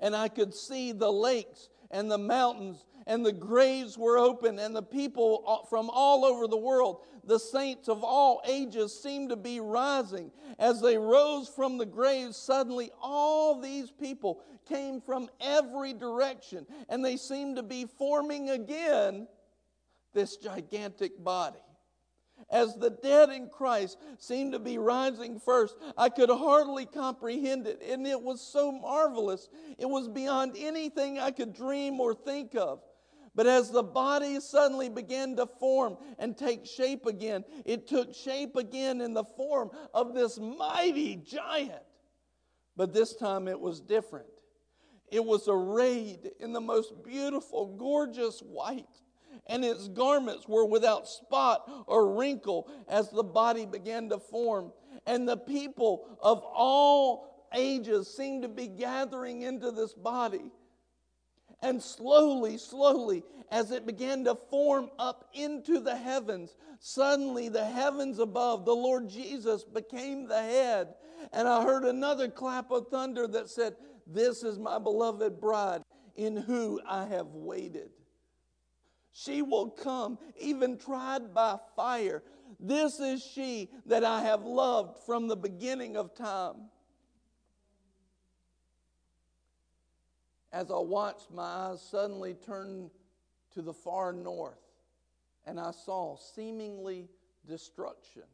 [0.00, 4.74] and I could see the lakes and the mountains and the graves were open, and
[4.74, 9.36] the people uh, from all over the world, the saints of all ages, seemed to
[9.36, 10.30] be rising.
[10.58, 17.04] As they rose from the graves, suddenly all these people came from every direction, and
[17.04, 19.26] they seemed to be forming again
[20.14, 21.58] this gigantic body.
[22.50, 27.82] As the dead in Christ seemed to be rising first, I could hardly comprehend it,
[27.88, 29.48] and it was so marvelous.
[29.78, 32.80] It was beyond anything I could dream or think of.
[33.34, 38.56] But as the body suddenly began to form and take shape again, it took shape
[38.56, 41.82] again in the form of this mighty giant.
[42.76, 44.26] But this time it was different.
[45.10, 49.02] It was arrayed in the most beautiful, gorgeous white,
[49.46, 54.72] and its garments were without spot or wrinkle as the body began to form.
[55.06, 60.50] And the people of all ages seemed to be gathering into this body.
[61.62, 68.18] And slowly, slowly, as it began to form up into the heavens, suddenly the heavens
[68.18, 70.94] above, the Lord Jesus became the head.
[71.32, 75.82] And I heard another clap of thunder that said, This is my beloved bride,
[76.16, 77.90] in who I have waited.
[79.12, 82.22] She will come, even tried by fire.
[82.58, 86.56] This is she that I have loved from the beginning of time.
[90.52, 92.90] As I watched, my eyes suddenly turned
[93.54, 94.60] to the far north,
[95.46, 97.08] and I saw seemingly
[97.46, 98.24] destruction.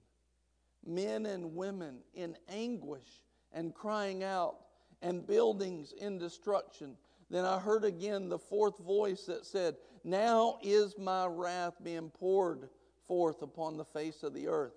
[0.87, 4.57] Men and women in anguish and crying out,
[5.01, 6.97] and buildings in destruction.
[7.31, 12.69] Then I heard again the fourth voice that said, Now is my wrath being poured
[13.07, 14.75] forth upon the face of the earth.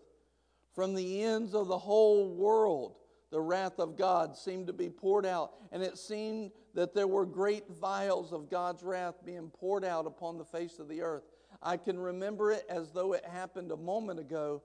[0.74, 2.96] From the ends of the whole world,
[3.32, 7.26] the wrath of God seemed to be poured out, and it seemed that there were
[7.26, 11.24] great vials of God's wrath being poured out upon the face of the earth.
[11.62, 14.62] I can remember it as though it happened a moment ago.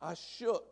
[0.00, 0.64] I shook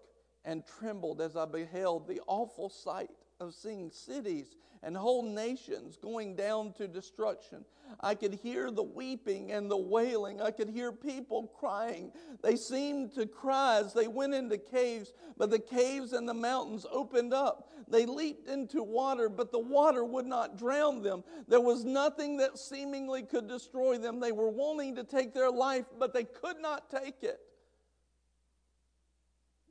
[0.44, 3.10] and trembled as I beheld the awful sight
[3.42, 7.64] of seeing cities and whole nations going down to destruction.
[8.00, 10.40] I could hear the weeping and the wailing.
[10.40, 12.10] I could hear people crying.
[12.42, 16.86] They seemed to cry as they went into caves, but the caves and the mountains
[16.90, 17.70] opened up.
[17.86, 21.22] They leaped into water, but the water would not drown them.
[21.46, 24.18] There was nothing that seemingly could destroy them.
[24.18, 27.40] They were wanting to take their life, but they could not take it.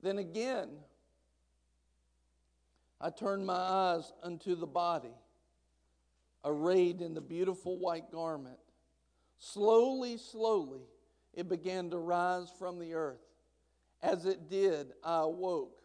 [0.02, 0.70] Then again,
[3.04, 5.16] I turned my eyes unto the body,
[6.46, 8.60] arrayed in the beautiful white garment.
[9.40, 10.82] Slowly, slowly,
[11.34, 13.26] it began to rise from the earth.
[14.04, 15.82] As it did, I awoke.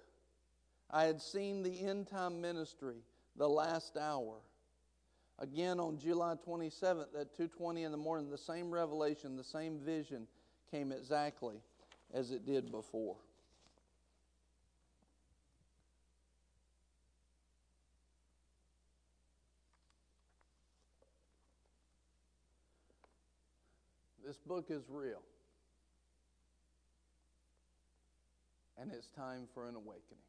[0.90, 2.98] I had seen the end time ministry,
[3.34, 4.36] the last hour.
[5.38, 10.28] Again on July 27th at 2:20 in the morning, the same revelation, the same vision
[10.70, 11.62] came exactly
[12.12, 13.16] as it did before.
[24.26, 25.22] This book is real.
[28.76, 30.26] And it's time for an awakening.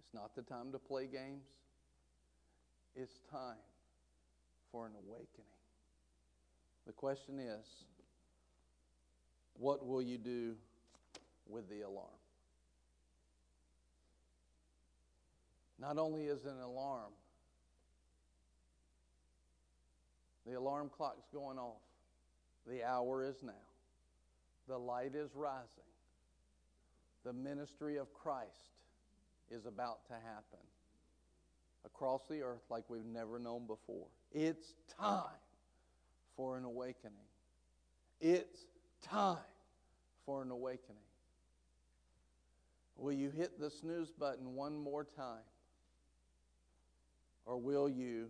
[0.00, 1.44] It's not the time to play games.
[2.96, 3.62] It's time
[4.72, 5.46] for an awakening.
[6.86, 7.64] The question is
[9.56, 10.56] what will you do
[11.48, 12.08] with the alarm?
[15.80, 17.12] Not only is it an alarm,
[20.44, 21.76] the alarm clock's going off.
[22.68, 23.52] The hour is now.
[24.68, 25.66] The light is rising.
[27.24, 28.50] The ministry of Christ
[29.50, 30.60] is about to happen
[31.84, 34.06] across the earth like we've never known before.
[34.32, 35.40] It's time
[36.36, 37.14] for an awakening.
[38.20, 38.66] It's
[39.02, 39.38] time
[40.26, 40.96] for an awakening.
[42.96, 45.44] Will you hit the snooze button one more time?
[47.46, 48.28] Or will you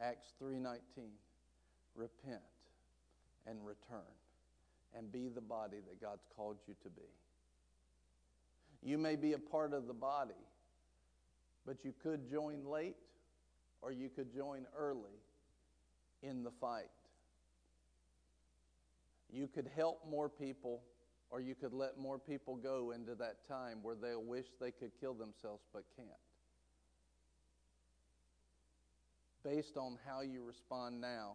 [0.00, 1.10] Acts 3:19
[1.94, 2.40] repent
[3.48, 4.06] and return
[4.96, 7.08] and be the body that God's called you to be.
[8.82, 10.34] You may be a part of the body,
[11.66, 12.96] but you could join late
[13.82, 15.18] or you could join early
[16.22, 16.90] in the fight.
[19.30, 20.80] You could help more people
[21.30, 24.92] or you could let more people go into that time where they'll wish they could
[25.00, 26.08] kill themselves but can't.
[29.44, 31.34] Based on how you respond now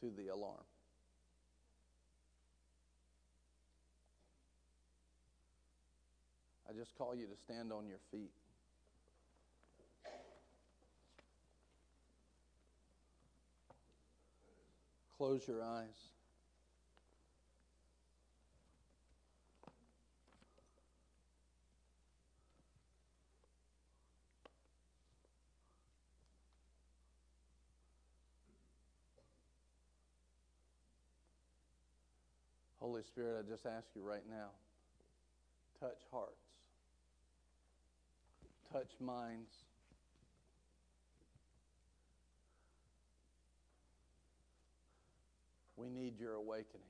[0.00, 0.64] to the alarm.
[6.76, 8.30] I just call you to stand on your feet.
[15.16, 15.86] Close your eyes.
[32.78, 34.50] Holy Spirit, I just ask you right now
[35.80, 36.46] touch hearts
[38.76, 39.50] touch minds.
[45.76, 46.82] We need your awakening.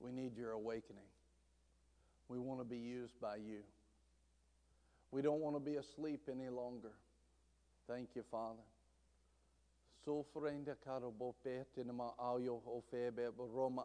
[0.00, 1.04] We need your awakening.
[2.28, 3.60] We want to be used by you.
[5.12, 6.92] We don't want to be asleep any longer.
[7.86, 8.58] Thank you, Father.
[12.18, 12.60] Ayo
[13.54, 13.84] roma.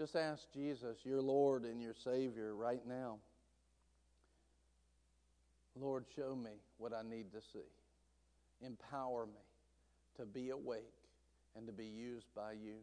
[0.00, 3.18] Just ask Jesus, your Lord and your Savior, right now.
[5.78, 7.68] Lord, show me what I need to see.
[8.64, 9.42] Empower me
[10.16, 10.94] to be awake
[11.54, 12.76] and to be used by you.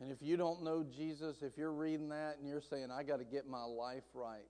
[0.00, 3.18] And if you don't know Jesus, if you're reading that and you're saying, I got
[3.18, 4.48] to get my life right,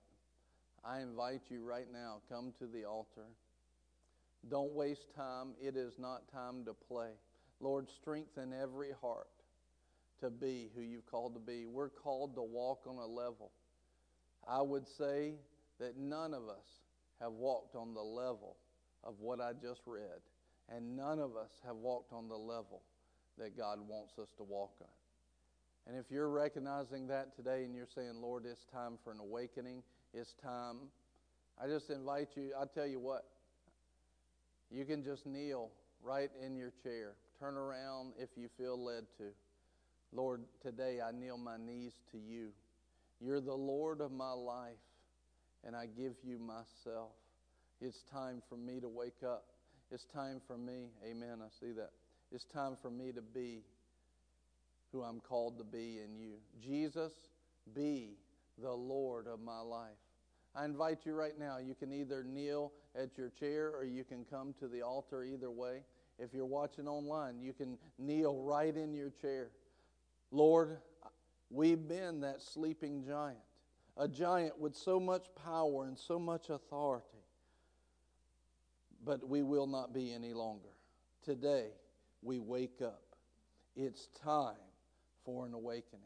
[0.85, 3.27] I invite you right now, come to the altar.
[4.49, 5.49] Don't waste time.
[5.61, 7.09] It is not time to play.
[7.59, 9.27] Lord, strengthen every heart
[10.21, 11.65] to be who you've called to be.
[11.65, 13.51] We're called to walk on a level.
[14.47, 15.33] I would say
[15.79, 16.81] that none of us
[17.19, 18.57] have walked on the level
[19.03, 20.21] of what I just read,
[20.69, 22.81] and none of us have walked on the level
[23.37, 24.87] that God wants us to walk on.
[25.87, 29.81] And if you're recognizing that today and you're saying, Lord, it's time for an awakening,
[30.13, 30.77] it's time,
[31.61, 33.25] I just invite you, I tell you what,
[34.69, 35.69] you can just kneel
[36.03, 37.13] right in your chair.
[37.39, 39.25] Turn around if you feel led to.
[40.13, 42.49] Lord, today I kneel my knees to you.
[43.21, 44.73] You're the Lord of my life,
[45.65, 47.11] and I give you myself.
[47.79, 49.45] It's time for me to wake up.
[49.91, 51.91] It's time for me, amen, I see that.
[52.31, 53.61] It's time for me to be
[54.91, 56.33] who I'm called to be in you.
[56.61, 57.13] Jesus,
[57.73, 58.17] be
[58.61, 59.89] the Lord of my life.
[60.55, 61.57] I invite you right now.
[61.57, 65.49] You can either kneel at your chair or you can come to the altar either
[65.49, 65.83] way.
[66.19, 69.49] If you're watching online, you can kneel right in your chair.
[70.31, 70.77] Lord,
[71.49, 73.37] we've been that sleeping giant,
[73.97, 77.05] a giant with so much power and so much authority,
[79.03, 80.69] but we will not be any longer.
[81.23, 81.67] Today,
[82.21, 83.01] we wake up.
[83.75, 84.55] It's time
[85.25, 86.01] for an awakening.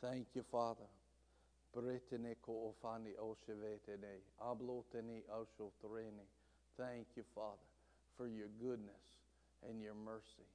[0.00, 0.84] Thank you, Father.
[6.76, 7.56] Thank you, Father,
[8.16, 9.18] for your goodness
[9.68, 10.46] and your mercy.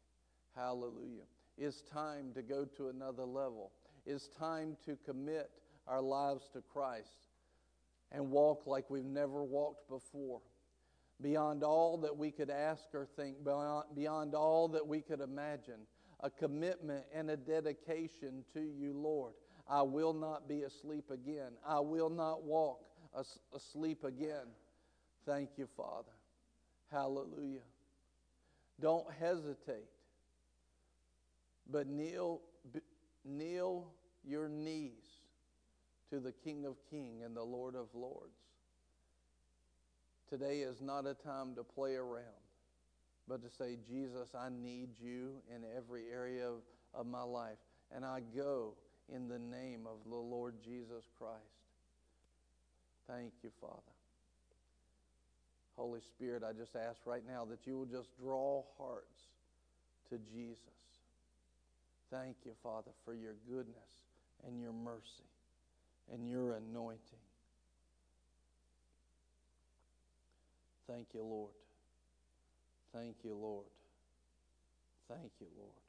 [0.56, 1.26] Hallelujah.
[1.60, 3.72] It's time to go to another level.
[4.06, 5.52] It's time to commit
[5.88, 7.10] our lives to Christ
[8.12, 10.42] and walk like we've never walked before.
[11.22, 15.82] Beyond all that we could ask or think, beyond, beyond all that we could imagine,
[16.22, 19.34] a commitment and a dedication to you, Lord.
[19.70, 21.52] I will not be asleep again.
[21.68, 22.80] I will not walk
[23.54, 24.48] asleep again.
[25.26, 26.12] Thank you, Father.
[26.92, 27.60] Hallelujah.
[28.82, 29.90] Don't hesitate,
[31.72, 32.42] but kneel,
[33.26, 33.88] kneel
[34.26, 35.22] your knees
[36.10, 38.34] to the King of Kings and the Lord of Lords.
[40.30, 42.24] Today is not a time to play around,
[43.28, 46.62] but to say, Jesus, I need you in every area of,
[46.94, 47.58] of my life.
[47.96, 48.74] And I go
[49.14, 51.40] in the name of the Lord Jesus Christ.
[53.08, 53.82] Thank you, Father.
[55.76, 59.18] Holy Spirit, I just ask right now that you will just draw hearts
[60.10, 60.58] to Jesus.
[62.12, 63.76] Thank you, Father, for your goodness
[64.46, 65.30] and your mercy
[66.12, 67.20] and your anointing.
[70.88, 71.52] Thank you, Lord.
[72.94, 73.66] Thank you, Lord.
[75.08, 75.89] Thank you, Lord.